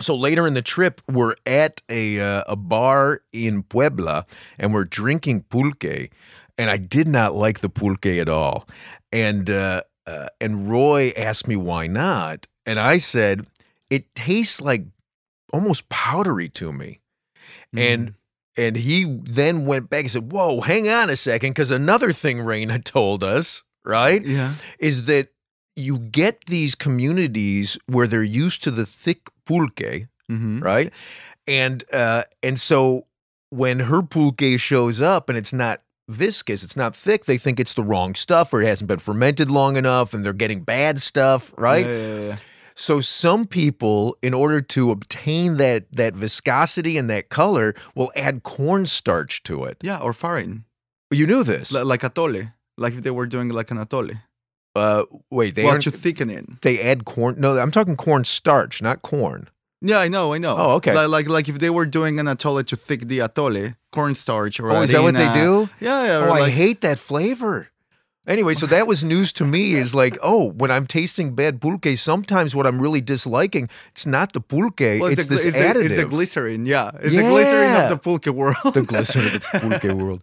So 0.00 0.14
later 0.14 0.46
in 0.46 0.54
the 0.54 0.62
trip, 0.62 1.00
we're 1.08 1.34
at 1.46 1.82
a 1.88 2.20
uh, 2.20 2.44
a 2.48 2.56
bar 2.56 3.20
in 3.32 3.62
Puebla, 3.64 4.24
and 4.58 4.72
we're 4.72 4.84
drinking 4.84 5.42
pulque, 5.50 6.10
and 6.58 6.68
I 6.68 6.76
did 6.76 7.08
not 7.08 7.34
like 7.34 7.60
the 7.60 7.70
pulque 7.70 8.06
at 8.06 8.28
all, 8.28 8.68
and 9.12 9.48
uh, 9.48 9.82
uh, 10.06 10.28
and 10.40 10.70
Roy 10.70 11.12
asked 11.16 11.46
me 11.48 11.56
why 11.56 11.86
not, 11.86 12.46
and 12.66 12.78
I 12.78 12.98
said 12.98 13.46
it 13.90 14.14
tastes 14.14 14.60
like 14.60 14.84
almost 15.52 15.88
powdery 15.88 16.48
to 16.50 16.72
me. 16.72 17.00
And 17.76 18.14
and 18.56 18.76
he 18.76 19.04
then 19.04 19.66
went 19.66 19.88
back 19.88 20.00
and 20.00 20.10
said, 20.10 20.32
"Whoa, 20.32 20.60
hang 20.60 20.88
on 20.88 21.10
a 21.10 21.16
second, 21.16 21.50
because 21.50 21.70
another 21.70 22.12
thing 22.12 22.40
Reina 22.40 22.78
told 22.84 23.22
us, 23.22 23.62
right, 23.84 24.24
yeah. 24.24 24.54
is 24.78 25.04
that 25.04 25.28
you 25.76 25.98
get 25.98 26.44
these 26.46 26.74
communities 26.74 27.78
where 27.86 28.06
they're 28.06 28.22
used 28.22 28.62
to 28.64 28.70
the 28.70 28.86
thick 28.86 29.28
pulque, 29.46 30.08
hmm 30.26 30.60
right, 30.60 30.92
and 31.46 31.84
uh, 31.92 32.24
and 32.42 32.58
so 32.58 33.06
when 33.50 33.80
her 33.80 34.02
pulque 34.02 34.58
shows 34.58 35.00
up 35.00 35.28
and 35.28 35.38
it's 35.38 35.52
not 35.52 35.82
viscous, 36.08 36.62
it's 36.62 36.76
not 36.76 36.96
thick, 36.96 37.26
they 37.26 37.38
think 37.38 37.60
it's 37.60 37.74
the 37.74 37.82
wrong 37.84 38.14
stuff 38.14 38.52
or 38.52 38.62
it 38.62 38.66
hasn't 38.66 38.88
been 38.88 38.98
fermented 38.98 39.50
long 39.50 39.76
enough, 39.76 40.14
and 40.14 40.24
they're 40.24 40.32
getting 40.32 40.62
bad 40.62 41.00
stuff, 41.00 41.52
right? 41.56 41.86
Yeah, 41.86 41.96
yeah, 41.96 42.20
yeah. 42.20 42.36
So 42.74 43.00
some 43.00 43.44
people, 43.44 44.16
in 44.22 44.32
order 44.32 44.60
to 44.60 44.92
obtain 44.92 45.56
that 45.56 45.90
that 45.90 46.14
viscosity 46.14 46.96
and 46.96 47.10
that 47.10 47.28
color, 47.28 47.74
will 47.96 48.12
add 48.14 48.44
cornstarch 48.44 49.42
to 49.44 49.64
it. 49.64 49.78
Yeah, 49.82 49.98
or 49.98 50.12
farin, 50.12 50.64
You 51.10 51.26
knew 51.26 51.42
this. 51.42 51.72
Li- 51.72 51.82
like 51.82 52.02
atole, 52.02 52.52
like 52.76 52.94
if 52.94 53.02
they 53.02 53.10
were 53.10 53.26
doing 53.26 53.48
like 53.48 53.72
an 53.72 53.78
atole. 53.78 54.20
Uh, 54.76 55.04
wait, 55.28 55.56
they 55.56 55.64
well, 55.64 55.80
to 55.80 55.90
thicken 55.90 56.30
it. 56.30 56.62
they 56.62 56.80
add 56.80 57.04
corn. 57.04 57.34
No, 57.38 57.58
I'm 57.58 57.72
talking 57.72 57.96
cornstarch, 57.96 58.80
not 58.80 59.02
corn. 59.02 59.48
Yeah, 59.80 59.98
I 59.98 60.08
know, 60.08 60.32
I 60.32 60.38
know. 60.38 60.56
Oh, 60.58 60.70
okay. 60.76 60.92
Like, 60.94 61.08
like, 61.08 61.28
like 61.28 61.48
if 61.48 61.58
they 61.60 61.70
were 61.70 61.86
doing 61.86 62.18
an 62.18 62.26
atole 62.26 62.66
to 62.66 62.76
thick 62.76 63.06
the 63.06 63.20
atole, 63.20 63.76
cornstarch 63.92 64.58
or 64.60 64.72
Oh, 64.72 64.82
is 64.82 64.90
that 64.90 65.02
what 65.02 65.14
they 65.14 65.32
do? 65.32 65.68
Yeah, 65.80 66.04
yeah. 66.04 66.16
Oh, 66.16 66.24
or 66.24 66.30
I 66.30 66.50
hate 66.50 66.80
that 66.80 66.98
flavor. 66.98 67.68
Anyway, 68.28 68.54
so 68.54 68.66
that 68.66 68.86
was 68.86 69.02
news 69.02 69.32
to 69.32 69.44
me. 69.44 69.74
Is 69.74 69.94
like, 69.94 70.18
oh, 70.22 70.50
when 70.52 70.70
I'm 70.70 70.86
tasting 70.86 71.34
bad 71.34 71.60
pulque, 71.60 71.96
sometimes 71.96 72.54
what 72.54 72.66
I'm 72.66 72.80
really 72.80 73.00
disliking, 73.00 73.68
it's 73.90 74.06
not 74.06 74.32
the 74.34 74.40
pulque, 74.40 75.00
well, 75.00 75.06
it's, 75.06 75.26
the, 75.26 75.34
this 75.36 75.44
it's, 75.46 75.56
additive. 75.56 75.74
the, 75.74 75.84
it's 75.86 75.96
the 75.96 76.04
glycerin. 76.04 76.66
Yeah, 76.66 76.90
it's 77.00 77.14
the 77.16 77.22
glycerin 77.22 77.74
of 77.82 77.88
the 77.90 77.96
pulque 77.98 78.26
world. 78.26 78.74
the 78.74 78.82
glycerin 78.82 79.26
of 79.26 79.32
the 79.32 79.40
pulque 79.40 79.94
world. 80.00 80.22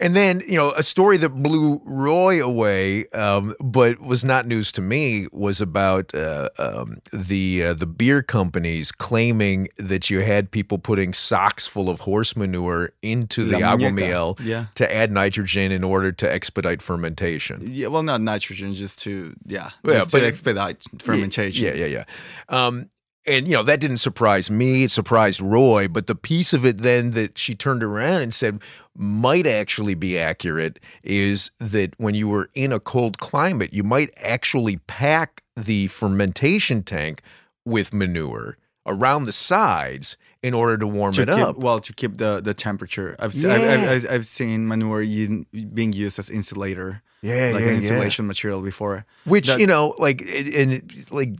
And 0.00 0.16
then, 0.16 0.42
you 0.48 0.56
know, 0.56 0.72
a 0.72 0.82
story 0.82 1.18
that 1.18 1.28
blew 1.28 1.80
Roy 1.84 2.44
away, 2.44 3.06
um, 3.10 3.54
but 3.60 4.00
was 4.00 4.24
not 4.24 4.44
news 4.44 4.72
to 4.72 4.82
me, 4.82 5.28
was 5.30 5.60
about 5.60 6.12
uh, 6.14 6.48
um, 6.58 6.98
the 7.12 7.66
uh, 7.66 7.74
the 7.74 7.86
beer 7.86 8.20
companies 8.20 8.90
claiming 8.90 9.68
that 9.76 10.10
you 10.10 10.18
had 10.22 10.50
people 10.50 10.78
putting 10.78 11.14
socks 11.14 11.68
full 11.68 11.88
of 11.88 12.00
horse 12.00 12.36
manure 12.36 12.90
into 13.02 13.44
the 13.44 13.60
La 13.60 13.74
agua 13.74 13.90
muñeca. 13.90 13.94
miel 13.94 14.36
Yeah. 14.42 14.66
to 14.74 14.92
add 14.92 15.12
nitrogen 15.12 15.70
in 15.70 15.84
order 15.84 16.10
to 16.10 16.26
expedite 16.32 16.82
fermentation. 16.82 17.33
Yeah, 17.62 17.88
well, 17.88 18.02
not 18.02 18.20
nitrogen, 18.20 18.74
just 18.74 19.00
to 19.02 19.34
yeah, 19.46 19.70
Yeah, 19.84 20.00
just 20.00 20.10
to 20.10 20.26
expedite 20.26 20.82
fermentation. 21.00 21.64
Yeah, 21.64 21.74
yeah, 21.74 21.86
yeah. 21.86 22.04
Um, 22.48 22.90
and 23.26 23.46
you 23.46 23.54
know 23.54 23.62
that 23.62 23.80
didn't 23.80 23.98
surprise 23.98 24.50
me. 24.50 24.84
It 24.84 24.90
surprised 24.90 25.40
Roy. 25.40 25.88
But 25.88 26.06
the 26.06 26.14
piece 26.14 26.52
of 26.52 26.64
it 26.64 26.78
then 26.78 27.12
that 27.12 27.38
she 27.38 27.54
turned 27.54 27.82
around 27.82 28.22
and 28.22 28.34
said 28.34 28.60
might 28.96 29.46
actually 29.46 29.94
be 29.94 30.18
accurate 30.18 30.78
is 31.02 31.50
that 31.58 31.94
when 31.98 32.14
you 32.14 32.28
were 32.28 32.50
in 32.54 32.72
a 32.72 32.80
cold 32.80 33.18
climate, 33.18 33.72
you 33.72 33.82
might 33.82 34.10
actually 34.22 34.76
pack 34.86 35.42
the 35.56 35.86
fermentation 35.88 36.82
tank 36.82 37.22
with 37.64 37.94
manure 37.94 38.58
around 38.86 39.24
the 39.24 39.32
sides 39.32 40.16
in 40.42 40.52
order 40.52 40.76
to 40.76 40.86
warm 40.86 41.14
To 41.14 41.22
it 41.22 41.28
keep, 41.28 41.38
up. 41.38 41.56
well, 41.56 41.80
to 41.80 41.92
keep 41.92 42.18
the, 42.18 42.40
the 42.42 42.52
temperature. 42.52 43.16
I've, 43.18 43.32
se- 43.32 43.50
I've, 43.50 43.88
I've, 43.88 44.10
I've, 44.10 44.26
seen 44.26 44.68
manure 44.68 45.00
being 45.02 45.92
used 45.94 46.18
as 46.18 46.28
insulator, 46.28 47.02
yeah, 47.24 47.50
like 47.54 47.62
yeah, 47.64 47.70
an 47.70 47.80
yeah. 47.82 47.88
insulation 47.88 48.26
material 48.26 48.60
before. 48.60 49.06
Which 49.24 49.46
That- 49.48 49.60
you 49.60 49.66
know, 49.66 49.94
like, 49.98 50.22
and 50.22 51.06
like 51.10 51.30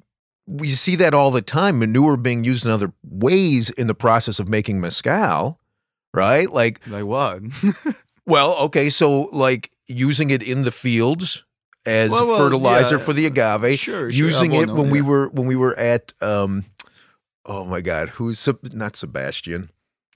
we 0.46 0.68
see 0.68 0.96
that 0.96 1.14
all 1.14 1.30
the 1.30 1.42
time. 1.42 1.78
Manure 1.78 2.16
being 2.16 2.44
used 2.44 2.64
in 2.64 2.70
other 2.70 2.92
ways 3.02 3.70
in 3.70 3.86
the 3.86 3.94
process 3.94 4.38
of 4.40 4.48
making 4.48 4.80
mezcal, 4.80 5.58
right? 6.12 6.50
Like, 6.50 6.80
Like 6.86 7.04
what? 7.04 7.42
well, 8.26 8.56
okay, 8.66 8.90
so 8.90 9.22
like 9.32 9.70
using 9.86 10.30
it 10.30 10.42
in 10.42 10.64
the 10.64 10.70
fields 10.70 11.44
as 11.86 12.10
Well, 12.10 12.26
well, 12.26 12.38
fertilizer 12.38 12.96
yeah. 12.96 13.02
for 13.04 13.12
the 13.12 13.26
agave, 13.26 13.78
Sure, 13.78 14.10
sure. 14.10 14.10
using 14.10 14.54
it 14.54 14.68
Abono, 14.68 14.76
when 14.76 14.90
we 14.90 15.00
were 15.02 15.28
when 15.28 15.46
we 15.46 15.56
were 15.56 15.78
at, 15.78 16.12
um, 16.22 16.64
oh 17.44 17.64
my 17.66 17.80
God, 17.82 18.08
who's 18.10 18.48
not 18.72 18.96
Sebastian 18.96 19.70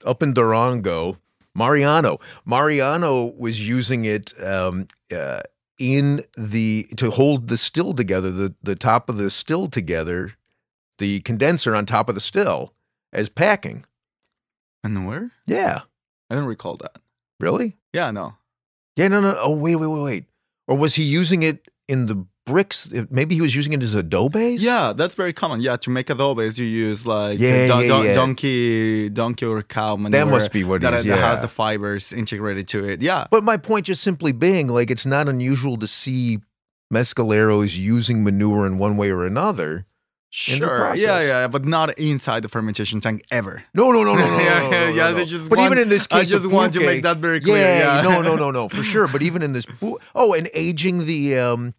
up 0.05 0.23
in 0.23 0.33
Durango. 0.33 1.17
Mariano. 1.55 2.19
Mariano 2.45 3.33
was 3.37 3.67
using 3.67 4.05
it 4.05 4.33
um, 4.41 4.87
uh, 5.11 5.41
in 5.79 6.23
the 6.37 6.87
to 6.97 7.09
hold 7.09 7.47
the 7.47 7.57
still 7.57 7.93
together, 7.93 8.29
the 8.29 8.53
the 8.61 8.75
top 8.75 9.09
of 9.09 9.17
the 9.17 9.31
still 9.31 9.67
together, 9.67 10.33
the 10.99 11.21
condenser 11.21 11.75
on 11.75 11.85
top 11.85 12.09
of 12.09 12.15
the 12.15 12.21
still 12.21 12.73
as 13.11 13.29
packing. 13.29 13.85
and 14.83 15.07
where? 15.07 15.31
Yeah, 15.47 15.81
I 16.29 16.35
don't 16.35 16.45
recall 16.45 16.77
that. 16.77 16.97
really? 17.39 17.77
Yeah, 17.93 18.11
no. 18.11 18.35
Yeah, 18.95 19.07
no, 19.07 19.21
no. 19.21 19.37
Oh, 19.39 19.55
wait, 19.55 19.77
wait, 19.77 19.87
wait, 19.87 20.03
wait. 20.03 20.25
Or 20.67 20.77
was 20.77 20.95
he 20.95 21.03
using 21.03 21.41
it 21.41 21.69
in 21.87 22.05
the 22.05 22.25
bricks? 22.49 22.89
Maybe 23.09 23.35
he 23.35 23.41
was 23.41 23.53
using 23.55 23.73
it 23.73 23.81
as 23.83 23.93
adobe 23.95 24.33
base. 24.39 24.61
Yeah, 24.61 24.93
that's 24.99 25.15
very 25.15 25.33
common. 25.33 25.61
Yeah, 25.61 25.77
to 25.77 25.89
make 25.89 26.07
adobes, 26.09 26.57
you 26.57 26.65
use 26.65 27.05
like 27.05 27.39
Yeah, 27.39 27.67
don- 27.67 27.81
yeah, 27.83 27.87
don- 27.87 28.05
yeah. 28.05 28.13
donkey, 28.21 29.09
donkey 29.09 29.45
or 29.45 29.61
cow 29.63 29.95
manure. 29.95 30.11
that 30.25 30.31
must 30.31 30.51
be 30.51 30.63
what 30.63 30.81
that, 30.81 30.93
it 30.93 30.97
is. 30.99 31.05
that 31.05 31.17
Yeah. 31.19 31.29
has 31.31 31.41
the 31.41 31.47
fibers 31.47 32.11
integrated 32.11 32.67
to 32.69 32.83
it. 32.85 33.01
Yeah, 33.01 33.27
But 33.31 33.43
my 33.43 33.57
point 33.57 33.85
just 33.85 34.03
simply 34.03 34.31
being, 34.31 34.67
like, 34.67 34.89
it's 34.91 35.05
not 35.05 35.29
unusual 35.29 35.77
to 35.77 35.87
see 35.87 36.39
mescaleros 36.93 37.77
using 37.77 38.23
manure 38.23 38.65
in 38.65 38.77
one 38.77 38.97
way 38.97 39.09
or 39.11 39.25
another. 39.25 39.85
Sure. 40.31 40.93
Yeah, 40.95 41.21
yeah, 41.21 41.47
but 41.47 41.65
not 41.65 41.97
inside 41.97 42.43
the 42.43 42.49
fermentation 42.49 43.01
tank 43.01 43.23
ever. 43.31 43.63
No, 43.73 43.91
no, 43.91 44.03
no, 44.03 44.13
no, 44.13 44.27
no, 44.27 44.37
no, 44.37 44.43
Yeah, 44.43 44.59
no, 44.59 44.69
no, 44.69 44.69
no, 44.69 44.87
yeah, 44.93 45.07
no. 45.09 45.13
they 45.15 45.25
just 45.25 45.49
but 45.49 45.57
want- 45.57 45.71
even 45.71 45.81
in 45.83 45.89
this 45.89 46.05
case, 46.05 46.19
I 46.33 46.37
just 46.37 46.45
want 46.45 46.73
to 46.73 46.81
make 46.81 47.01
that 47.03 47.17
very 47.17 47.39
clear, 47.41 47.57
Yeah, 47.57 47.95
yeah. 47.95 48.01
no, 48.03 48.21
no, 48.21 48.35
no, 48.35 48.51
no, 48.51 48.69
for 48.77 48.83
sure. 48.83 49.07
But 49.07 49.23
even 49.23 49.41
in 49.41 49.53
this, 49.53 49.65
oh, 50.13 50.33
and 50.33 50.47
aging 50.53 51.05
the 51.07 51.37
um, 51.39 51.73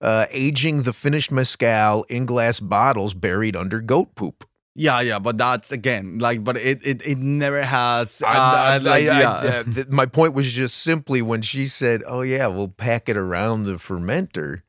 uh, 0.00 0.26
aging 0.30 0.82
the 0.82 0.92
finished 0.92 1.30
mezcal 1.32 2.04
in 2.08 2.26
glass 2.26 2.60
bottles 2.60 3.14
buried 3.14 3.56
under 3.56 3.80
goat 3.80 4.14
poop. 4.14 4.44
Yeah, 4.78 5.00
yeah, 5.00 5.18
but 5.18 5.38
that's 5.38 5.72
again 5.72 6.18
like, 6.18 6.44
but 6.44 6.58
it 6.58 6.84
it, 6.86 7.06
it 7.06 7.16
never 7.18 7.62
has. 7.62 8.20
Uh, 8.20 8.26
I- 8.26 8.74
I- 8.74 8.76
like, 8.78 8.94
I- 9.08 9.20
yeah. 9.20 9.30
uh, 9.30 9.62
th- 9.64 9.88
my 9.88 10.04
point 10.04 10.34
was 10.34 10.52
just 10.52 10.76
simply 10.82 11.22
when 11.22 11.40
she 11.40 11.66
said, 11.66 12.02
"Oh 12.06 12.20
yeah, 12.20 12.46
we'll 12.48 12.68
pack 12.68 13.08
it 13.08 13.16
around 13.16 13.64
the 13.64 13.76
fermenter," 13.78 14.60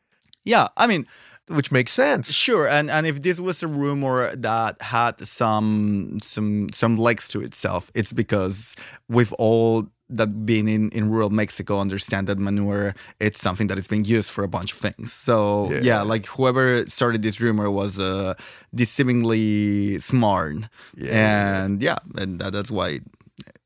yeah, 0.46 0.70
I 0.78 0.88
mean, 0.88 1.08
which 1.50 1.74
makes 1.74 1.92
sense. 1.92 2.32
Sure, 2.32 2.70
and 2.70 2.90
and 2.90 3.06
if 3.06 3.22
this 3.22 3.38
was 3.38 3.62
a 3.64 3.68
rumor 3.68 4.34
that 4.34 4.82
had 4.82 5.28
some 5.28 6.20
some 6.24 6.70
some 6.74 6.96
legs 6.96 7.28
to 7.28 7.42
itself, 7.42 7.92
it's 7.94 8.14
because 8.14 8.78
we've 9.10 9.34
all 9.34 9.88
that 10.10 10.46
being 10.46 10.68
in 10.70 10.90
in 10.92 11.10
rural 11.10 11.30
Mexico 11.30 11.80
understand 11.80 12.28
that 12.28 12.38
manure 12.40 12.96
it's 13.20 13.42
something 13.42 13.68
that 13.68 13.78
is 13.78 13.88
being 13.88 14.06
used 14.06 14.30
for 14.30 14.44
a 14.44 14.48
bunch 14.48 14.72
of 14.74 14.80
things. 14.80 15.12
So 15.12 15.70
yeah, 15.72 15.82
Yeah. 15.84 16.02
like 16.04 16.26
whoever 16.28 16.86
started 16.88 17.22
this 17.24 17.40
rumor 17.42 17.70
was 17.70 18.00
uh 18.00 18.34
deceivingly 18.76 20.02
smart, 20.02 20.56
Yeah. 20.96 21.62
and 21.64 21.82
yeah, 21.82 21.98
and 22.16 22.40
that, 22.40 22.54
that's 22.54 22.72
why 22.72 23.00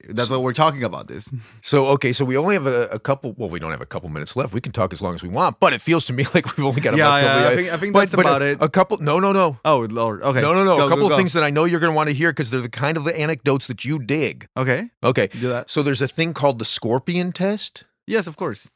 that's 0.09 0.29
what 0.29 0.41
we're 0.43 0.53
talking 0.53 0.83
about 0.83 1.07
this. 1.07 1.29
So 1.61 1.87
okay, 1.89 2.11
so 2.11 2.25
we 2.25 2.35
only 2.37 2.55
have 2.55 2.65
a, 2.67 2.87
a 2.89 2.99
couple. 2.99 3.33
Well, 3.37 3.49
we 3.49 3.59
don't 3.59 3.71
have 3.71 3.81
a 3.81 3.85
couple 3.85 4.09
minutes 4.09 4.35
left. 4.35 4.53
We 4.53 4.61
can 4.61 4.71
talk 4.71 4.91
as 4.93 5.01
long 5.01 5.13
as 5.15 5.23
we 5.23 5.29
want, 5.29 5.59
but 5.59 5.73
it 5.73 5.79
feels 5.81 6.05
to 6.05 6.13
me 6.13 6.25
like 6.33 6.57
we've 6.57 6.65
only 6.65 6.81
got 6.81 6.95
Yeah, 6.97 7.05
about. 7.05 7.17
yeah, 7.23 7.33
couple- 7.33 7.47
I 7.47 7.55
think- 7.55 7.69
I 7.73 7.77
think 7.77 7.93
but- 7.93 7.99
that's 7.99 8.15
but 8.15 8.21
about 8.25 8.41
a, 8.41 8.45
it. 8.51 8.57
A 8.61 8.69
couple. 8.69 8.97
No, 8.97 9.19
no, 9.19 9.31
no. 9.31 9.59
Oh 9.63 9.87
Lord, 9.89 10.21
okay, 10.23 10.41
No, 10.41 10.53
no, 10.53 10.63
no. 10.63 10.77
Go, 10.77 10.85
a 10.85 10.89
couple 10.89 11.03
go, 11.03 11.05
of 11.05 11.09
go. 11.11 11.17
things 11.17 11.33
that 11.33 11.43
I 11.43 11.49
know 11.49 11.63
you're 11.65 11.79
going 11.79 11.91
to 11.91 11.95
want 11.95 12.09
to 12.09 12.13
hear 12.13 12.31
because 12.31 12.49
they're 12.49 12.61
the 12.61 12.69
kind 12.69 12.97
of 12.97 13.07
anecdotes 13.07 13.67
that 13.67 13.85
you 13.85 13.99
dig. 13.99 14.47
Okay, 14.57 14.89
Okay. 15.03 15.27
do 15.27 15.47
that. 15.49 15.69
So 15.69 15.81
there's 15.83 16.01
a 16.01 16.07
thing 16.07 16.33
called 16.33 16.59
the 16.59 16.65
scorpion 16.65 17.31
test. 17.31 17.85
Yes, 18.07 18.27
of 18.27 18.35
course. 18.37 18.67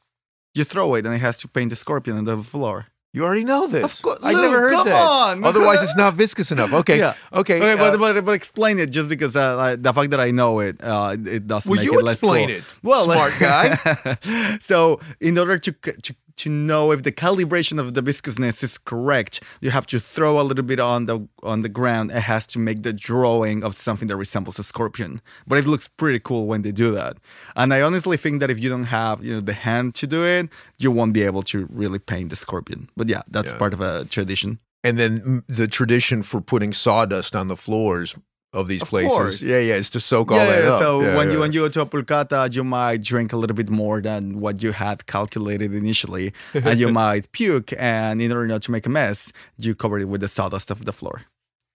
You 0.54 0.64
throw 0.64 0.94
it, 0.94 1.04
and 1.04 1.14
it 1.14 1.18
has 1.20 1.36
to 1.38 1.48
paint 1.48 1.70
the 1.70 1.76
scorpion 1.76 2.16
on 2.16 2.24
the 2.24 2.38
floor. 2.42 2.86
You 3.12 3.24
already 3.24 3.44
know 3.44 3.66
this. 3.66 3.84
Of 3.84 4.02
course- 4.02 4.18
I 4.22 4.32
never 4.34 4.60
heard 4.60 4.72
come 4.72 4.86
that. 4.88 4.94
on. 5.08 5.42
Otherwise, 5.44 5.82
it's 5.86 5.96
not 5.96 6.14
viscous 6.14 6.52
enough. 6.52 6.72
Okay. 6.72 6.98
Yeah. 6.98 7.14
Okay. 7.32 7.56
Okay, 7.56 7.72
uh, 7.72 7.76
but, 7.76 7.98
but 7.98 8.24
but 8.26 8.32
explain 8.32 8.78
it 8.78 8.90
just 8.90 9.08
because 9.08 9.34
uh, 9.34 9.56
like, 9.56 9.82
the 9.82 9.92
fact 9.94 10.10
that 10.10 10.20
I 10.20 10.30
know 10.32 10.60
it, 10.60 10.76
uh, 10.82 11.16
it- 11.24 11.46
doesn't 11.46 11.68
Will 11.70 11.76
make 11.78 11.86
you 11.86 11.98
it 11.98 12.04
less 12.04 12.14
explain 12.16 12.48
cool. 12.48 12.56
it, 12.58 12.64
Well, 12.82 13.04
smart 13.10 13.32
guy? 13.40 14.58
so 14.60 15.00
in 15.20 15.38
order 15.38 15.58
to, 15.58 15.72
to 15.72 16.14
to 16.36 16.50
know 16.50 16.90
if 16.92 17.02
the 17.02 17.12
calibration 17.12 17.78
of 17.78 17.94
the 17.94 18.02
viscousness 18.02 18.62
is 18.62 18.78
correct, 18.78 19.42
you 19.60 19.70
have 19.70 19.86
to 19.86 19.98
throw 20.00 20.40
a 20.40 20.42
little 20.42 20.64
bit 20.64 20.78
on 20.80 21.06
the 21.06 21.28
on 21.42 21.62
the 21.62 21.68
ground. 21.68 22.10
It 22.10 22.20
has 22.22 22.46
to 22.48 22.58
make 22.58 22.82
the 22.82 22.92
drawing 22.92 23.64
of 23.64 23.74
something 23.74 24.08
that 24.08 24.16
resembles 24.16 24.58
a 24.58 24.64
scorpion, 24.64 25.20
but 25.46 25.58
it 25.58 25.66
looks 25.66 25.88
pretty 25.88 26.20
cool 26.20 26.46
when 26.46 26.62
they 26.62 26.72
do 26.72 26.92
that. 26.92 27.16
And 27.56 27.72
I 27.74 27.80
honestly 27.82 28.16
think 28.16 28.40
that 28.40 28.50
if 28.50 28.62
you 28.62 28.68
don't 28.70 28.84
have 28.84 29.24
you 29.24 29.34
know 29.34 29.40
the 29.40 29.52
hand 29.54 29.94
to 29.96 30.06
do 30.06 30.24
it, 30.24 30.48
you 30.78 30.90
won't 30.90 31.12
be 31.12 31.22
able 31.22 31.42
to 31.44 31.66
really 31.70 31.98
paint 31.98 32.30
the 32.30 32.36
scorpion. 32.36 32.88
But 32.96 33.08
yeah, 33.08 33.22
that's 33.30 33.52
Yeah. 33.52 33.58
part 33.58 33.72
of 33.74 33.80
a 33.80 34.04
tradition. 34.06 34.58
and 34.84 34.98
then 34.98 35.42
the 35.48 35.66
tradition 35.66 36.22
for 36.22 36.40
putting 36.40 36.72
sawdust 36.72 37.34
on 37.34 37.48
the 37.48 37.56
floors 37.56 38.14
of 38.56 38.66
these 38.68 38.82
Of 38.82 38.88
places. 38.88 39.12
course. 39.16 39.42
Yeah, 39.42 39.58
yeah, 39.68 39.74
it's 39.80 39.90
to 39.90 40.00
soak 40.00 40.30
all 40.32 40.38
yeah, 40.38 40.46
that 40.52 40.64
yeah, 40.64 40.70
up. 40.74 40.80
So 40.82 41.00
Yeah, 41.02 41.16
when 41.16 41.30
you 41.32 41.38
when 41.40 41.52
you 41.52 41.60
go 41.60 41.68
to 41.68 41.80
a 41.82 41.86
pulcata, 41.86 42.48
you 42.50 42.64
might 42.64 43.02
drink 43.02 43.32
a 43.32 43.36
little 43.36 43.54
bit 43.56 43.70
more 43.70 44.00
than 44.00 44.40
what 44.40 44.62
you 44.62 44.72
had 44.72 45.06
calculated 45.06 45.72
initially, 45.74 46.32
and 46.54 46.80
you 46.80 46.88
might 47.04 47.30
puke. 47.32 47.72
And 47.78 48.20
in 48.22 48.32
order 48.32 48.46
not 48.46 48.62
to 48.62 48.70
make 48.70 48.86
a 48.86 48.90
mess, 48.90 49.32
you 49.58 49.74
cover 49.74 49.98
it 50.00 50.08
with 50.08 50.20
the 50.22 50.28
sawdust 50.28 50.70
of 50.70 50.84
the 50.84 50.92
floor. 50.92 51.22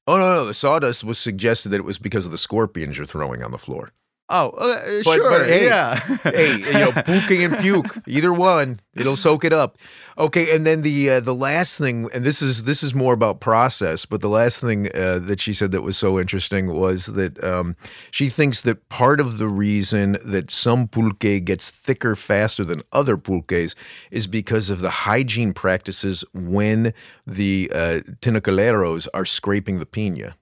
Oh 0.08 0.18
no, 0.18 0.28
no, 0.38 0.46
the 0.46 0.54
sawdust 0.54 1.04
was 1.04 1.20
suggested 1.20 1.70
that 1.70 1.78
it 1.84 1.86
was 1.86 2.00
because 2.00 2.26
of 2.26 2.32
the 2.32 2.38
scorpions 2.48 2.98
you're 2.98 3.06
throwing 3.06 3.44
on 3.44 3.52
the 3.52 3.58
floor. 3.60 3.92
Oh, 4.34 4.52
uh, 4.52 4.80
But- 5.04 5.16
sure, 5.18 5.30
but 5.30 5.48
hey, 5.50 5.66
yeah. 5.66 5.96
hey, 6.24 6.56
you 6.58 6.72
know, 6.74 6.92
puking 7.04 7.44
and 7.44 7.58
puke, 7.58 7.98
either 8.08 8.32
one, 8.32 8.80
it'll 8.96 9.18
soak 9.18 9.44
it 9.44 9.52
up. 9.52 9.78
Okay, 10.18 10.56
and 10.56 10.66
then 10.66 10.84
the 10.84 11.10
uh, 11.10 11.20
the 11.20 11.36
last 11.36 11.78
thing, 11.78 12.10
and 12.14 12.24
this 12.24 12.42
is 12.42 12.64
this 12.64 12.82
is 12.82 12.94
more 12.96 13.14
about 13.14 13.42
process, 13.42 14.06
but 14.06 14.22
the 14.22 14.30
last 14.30 14.62
thing 14.62 14.88
uh, 14.96 15.20
that 15.20 15.42
she 15.42 15.54
said 15.54 15.72
that 15.72 15.82
was 15.82 15.98
so 15.98 16.18
interesting 16.18 16.68
was 16.68 17.08
that 17.08 17.44
um, 17.44 17.76
she 18.12 18.30
thinks 18.30 18.62
that 18.62 18.88
part 18.88 19.20
of 19.20 19.38
the 19.38 19.48
reason 19.50 20.18
that 20.24 20.50
some 20.50 20.88
pulque 20.88 21.44
gets 21.44 21.70
thicker 21.72 22.16
faster 22.16 22.64
than 22.64 22.82
other 22.94 23.18
pulques 23.18 23.76
is 24.12 24.28
because 24.28 24.70
of 24.70 24.80
the 24.80 24.90
hygiene 24.90 25.54
practices 25.54 26.24
when 26.34 26.94
the 27.28 27.70
uh, 27.76 28.00
tinacaleros 28.22 29.08
are 29.14 29.26
scraping 29.26 29.80
the 29.80 29.86
pina. 29.86 30.38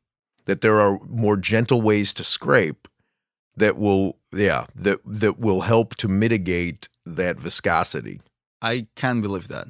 That 0.46 0.62
there 0.62 0.80
are 0.80 1.00
more 1.08 1.38
gentle 1.38 1.82
ways 1.82 2.14
to 2.16 2.24
scrape 2.24 2.88
that 3.60 3.78
will 3.78 4.18
yeah 4.32 4.66
that 4.76 5.00
that 5.06 5.40
will 5.40 5.62
help 5.62 5.96
to 5.96 6.08
mitigate 6.08 6.90
that 7.06 7.38
viscosity 7.38 8.22
I 8.62 8.88
can 8.96 9.22
believe 9.22 9.48
that. 9.48 9.68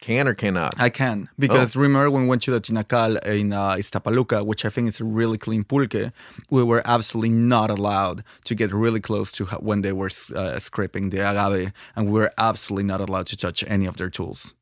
can 0.00 0.28
or 0.28 0.34
cannot 0.34 0.74
I 0.78 0.90
can 0.90 1.28
because 1.38 1.74
remember 1.74 2.10
when 2.10 2.22
we 2.22 2.28
went 2.28 2.42
to 2.44 2.52
the 2.52 2.60
Tinacal 2.60 3.12
in 3.26 3.52
uh, 3.52 3.80
Ixtapaluca, 3.82 4.46
which 4.46 4.64
I 4.64 4.70
think 4.70 4.88
is 4.88 5.00
a 5.00 5.04
really 5.04 5.38
clean 5.38 5.64
pulque, 5.64 6.12
we 6.50 6.62
were 6.62 6.82
absolutely 6.84 7.34
not 7.54 7.68
allowed 7.76 8.22
to 8.44 8.54
get 8.54 8.72
really 8.72 9.00
close 9.00 9.32
to 9.32 9.46
when 9.68 9.82
they 9.82 9.92
were 10.00 10.10
uh, 10.34 10.58
scraping 10.60 11.10
the 11.10 11.20
agave, 11.30 11.72
and 11.96 12.06
we 12.06 12.12
were 12.20 12.32
absolutely 12.38 12.84
not 12.92 13.00
allowed 13.00 13.26
to 13.32 13.36
touch 13.36 13.64
any 13.66 13.86
of 13.86 13.96
their 13.96 14.10
tools. 14.18 14.54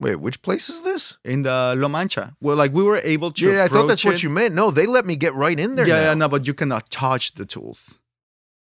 Wait 0.00 0.16
which 0.16 0.42
place 0.42 0.68
is 0.68 0.82
this 0.82 1.16
in 1.24 1.42
the 1.42 1.74
La 1.76 1.88
Mancha. 1.88 2.34
Well, 2.40 2.56
like 2.56 2.72
we 2.72 2.82
were 2.82 2.98
able 2.98 3.30
to. 3.32 3.46
yeah 3.50 3.64
i 3.64 3.68
thought 3.68 3.86
that's 3.86 4.02
approach 4.02 4.16
what 4.16 4.22
you 4.22 4.30
meant 4.30 4.54
no 4.54 4.70
they 4.70 4.86
let 4.86 5.04
me 5.06 5.16
get 5.16 5.32
right 5.34 5.58
in 5.58 5.74
there 5.76 5.86
Yeah, 5.88 6.02
yeah, 6.08 6.14
no, 6.14 6.28
but 6.28 6.46
you 6.46 6.54
cannot 6.54 6.90
touch 6.90 7.34
the 7.34 7.46
tools 7.46 7.98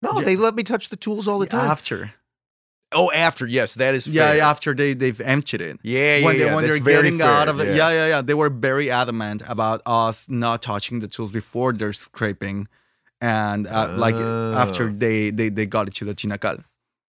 no 0.01 0.19
yeah. 0.19 0.25
they 0.25 0.35
let 0.35 0.55
me 0.55 0.63
touch 0.63 0.89
the 0.89 0.95
tools 0.95 1.27
all 1.27 1.39
the 1.39 1.47
time 1.47 1.69
after. 1.69 2.13
oh 2.93 3.11
after 3.11 3.45
yes 3.47 3.73
that 3.75 3.93
is 3.95 4.07
Yeah, 4.07 4.31
fair. 4.31 4.41
after 4.43 4.73
they 4.73 4.93
they've 4.93 5.19
emptied 5.21 5.61
it. 5.61 5.79
yeah 5.83 6.17
yeah, 6.17 6.25
when 6.25 6.37
they 6.37 6.45
yeah, 6.45 6.55
when 6.55 6.63
that's 6.63 6.75
they're 6.75 6.83
very 6.83 7.03
getting 7.03 7.19
fair, 7.19 7.27
out 7.27 7.47
of 7.49 7.59
it, 7.59 7.75
yeah. 7.75 7.89
yeah, 7.89 8.07
yeah, 8.13 8.21
they 8.21 8.33
were 8.33 8.49
very 8.49 8.89
adamant 8.91 9.41
about 9.47 9.81
us 9.85 10.27
not 10.29 10.61
touching 10.61 10.99
the 10.99 11.07
tools 11.07 11.31
before 11.31 11.73
they're 11.73 11.93
scraping, 12.07 12.67
and 13.21 13.67
uh, 13.67 13.87
like 13.97 14.15
after 14.15 14.83
Oh. 14.89 14.93
they 15.03 15.31
they 15.31 15.49
they 15.49 15.65
got 15.65 15.87
it 15.89 15.95
to 15.95 16.05
the 16.05 16.15
tinacal. 16.15 16.63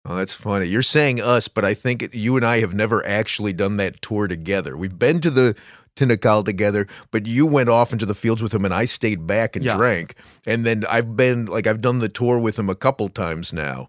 Oh, 0.08 0.14
that's 0.16 0.34
funny. 0.34 0.66
You're 0.66 0.82
saying 0.82 1.20
us, 1.20 1.48
but 1.48 1.64
I 1.64 1.74
think 1.74 2.08
you 2.12 2.36
and 2.36 2.46
I 2.46 2.60
have 2.60 2.72
never 2.74 3.04
actually 3.06 3.52
done 3.52 3.76
that 3.78 4.00
tour 4.02 4.28
together. 4.28 4.76
We've 4.76 4.96
been 4.98 5.20
to 5.20 5.30
the 5.30 5.56
Tinacal 5.96 6.44
together, 6.44 6.86
but 7.10 7.26
you 7.26 7.46
went 7.46 7.68
off 7.70 7.92
into 7.92 8.06
the 8.06 8.14
fields 8.14 8.42
with 8.42 8.52
him 8.54 8.64
and 8.64 8.74
I 8.74 8.84
stayed 8.84 9.26
back 9.26 9.56
and 9.56 9.64
Yeah. 9.64 9.76
drank. 9.76 10.14
And 10.46 10.64
then 10.64 10.84
I've 10.88 11.16
been 11.16 11.46
like 11.46 11.66
I've 11.66 11.80
done 11.80 11.98
the 12.00 12.08
tour 12.08 12.38
with 12.38 12.58
him 12.58 12.68
a 12.70 12.74
couple 12.74 13.08
times 13.08 13.52
now. 13.52 13.88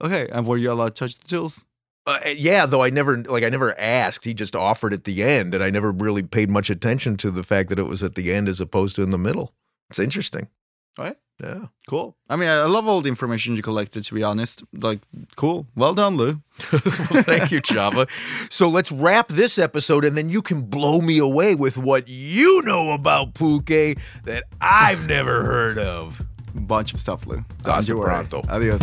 Okay, 0.00 0.28
and 0.30 0.46
were 0.46 0.58
you 0.58 0.70
allowed 0.70 0.94
to 0.94 1.04
touch 1.06 1.18
the 1.18 1.26
tools? 1.26 1.64
Uh, 2.06 2.20
yeah, 2.36 2.64
though 2.66 2.82
I 2.82 2.90
never 2.90 3.16
like 3.22 3.42
I 3.44 3.48
never 3.48 3.78
asked. 3.80 4.24
He 4.26 4.34
just 4.34 4.54
offered 4.54 4.92
at 4.92 5.04
the 5.04 5.22
end, 5.24 5.54
and 5.54 5.64
I 5.64 5.70
never 5.70 5.90
really 5.90 6.22
paid 6.22 6.50
much 6.50 6.70
attention 6.70 7.16
to 7.18 7.30
the 7.30 7.42
fact 7.42 7.68
that 7.70 7.78
it 7.78 7.86
was 7.86 8.02
at 8.02 8.14
the 8.14 8.32
end 8.32 8.48
as 8.48 8.60
opposed 8.60 8.94
to 8.96 9.02
in 9.02 9.10
the 9.10 9.18
middle. 9.18 9.52
It's 9.90 9.98
interesting. 9.98 10.48
Oh, 10.98 11.04
right. 11.04 11.16
Yeah. 11.40 11.66
Cool. 11.88 12.16
I 12.28 12.34
mean, 12.34 12.48
I 12.48 12.64
love 12.64 12.88
all 12.88 13.00
the 13.00 13.08
information 13.08 13.54
you 13.54 13.62
collected. 13.62 14.04
To 14.04 14.14
be 14.14 14.24
honest, 14.24 14.64
like, 14.72 14.98
cool. 15.36 15.68
Well 15.76 15.94
done, 15.94 16.16
Lou. 16.16 16.42
well, 16.72 17.22
thank 17.22 17.52
you, 17.52 17.62
Chava. 17.62 18.08
So 18.50 18.68
let's 18.68 18.90
wrap 18.90 19.28
this 19.28 19.56
episode, 19.56 20.04
and 20.04 20.16
then 20.16 20.28
you 20.30 20.42
can 20.42 20.62
blow 20.62 21.00
me 21.00 21.18
away 21.18 21.54
with 21.54 21.78
what 21.78 22.08
you 22.08 22.62
know 22.62 22.90
about 22.90 23.34
Pulque 23.34 23.96
that 24.24 24.44
I've 24.60 25.06
never 25.06 25.44
heard 25.44 25.78
of. 25.78 26.20
bunch 26.54 26.92
of 26.92 26.98
stuff, 26.98 27.24
Lou. 27.24 27.44
Don't 27.62 27.74
Hasta 27.74 27.92
you 27.92 27.98
worry. 27.98 28.08
pronto. 28.08 28.42
Adios. 28.48 28.80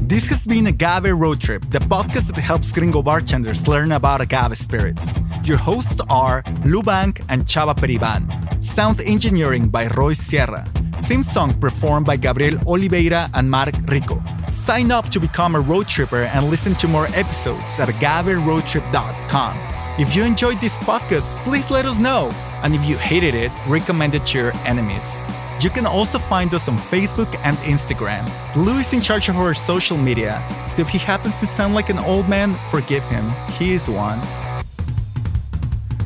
This 0.00 0.28
has 0.28 0.44
been 0.44 0.66
Agave 0.66 1.12
Road 1.18 1.40
Trip, 1.40 1.64
the 1.70 1.78
podcast 1.78 2.34
that 2.34 2.40
helps 2.40 2.70
gringo 2.70 3.00
bartenders 3.00 3.66
learn 3.66 3.92
about 3.92 4.20
agave 4.20 4.58
spirits. 4.58 5.18
Your 5.44 5.56
hosts 5.56 6.02
are 6.10 6.42
Lou 6.66 6.82
Bank 6.82 7.22
and 7.30 7.44
Chava 7.46 7.74
Periban. 7.74 8.28
Sound 8.62 9.00
engineering 9.06 9.68
by 9.70 9.86
Roy 9.88 10.12
Sierra. 10.14 10.66
Theme 11.10 11.24
song 11.24 11.58
performed 11.58 12.06
by 12.06 12.14
Gabriel 12.14 12.56
Oliveira 12.68 13.28
and 13.34 13.50
Mark 13.50 13.74
Rico. 13.88 14.22
Sign 14.52 14.92
up 14.92 15.08
to 15.08 15.18
become 15.18 15.56
a 15.56 15.60
road 15.60 15.88
tripper 15.88 16.22
and 16.22 16.48
listen 16.48 16.76
to 16.76 16.86
more 16.86 17.06
episodes 17.06 17.80
at 17.80 17.88
agaveroadtrip.com. 17.88 19.58
If 19.98 20.14
you 20.14 20.22
enjoyed 20.22 20.60
this 20.60 20.76
podcast, 20.76 21.34
please 21.42 21.68
let 21.68 21.84
us 21.84 21.98
know. 21.98 22.30
And 22.62 22.76
if 22.76 22.88
you 22.88 22.96
hated 22.96 23.34
it, 23.34 23.50
recommend 23.66 24.14
it 24.14 24.24
to 24.26 24.38
your 24.38 24.52
enemies. 24.64 25.24
You 25.60 25.70
can 25.70 25.84
also 25.84 26.20
find 26.20 26.54
us 26.54 26.68
on 26.68 26.78
Facebook 26.78 27.34
and 27.42 27.56
Instagram. 27.58 28.24
Lou 28.54 28.78
is 28.78 28.92
in 28.92 29.00
charge 29.00 29.28
of 29.28 29.36
our 29.36 29.52
social 29.52 29.96
media, 29.96 30.40
so 30.76 30.82
if 30.82 30.90
he 30.90 30.98
happens 30.98 31.40
to 31.40 31.46
sound 31.46 31.74
like 31.74 31.88
an 31.90 31.98
old 31.98 32.28
man, 32.28 32.54
forgive 32.70 33.02
him. 33.08 33.28
He 33.58 33.72
is 33.72 33.88
one. 33.88 34.20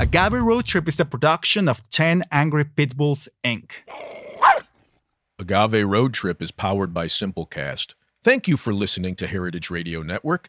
Agave 0.01 0.41
Road 0.41 0.65
Trip 0.65 0.89
is 0.89 0.99
a 0.99 1.05
production 1.05 1.69
of 1.69 1.87
10 1.91 2.25
Angry 2.33 2.65
Pitbulls, 2.65 3.29
Inc. 3.45 3.85
Agave 5.37 5.85
Road 5.85 6.15
Trip 6.15 6.41
is 6.41 6.53
powered 6.53 6.95
by 6.95 7.07
Simplecast. 7.07 7.95
Thank 8.23 8.47
you 8.47 8.57
for 8.57 8.73
listening 8.73 9.17
to 9.17 9.27
Heritage 9.27 9.69
Radio 9.69 10.01
Network. 10.01 10.49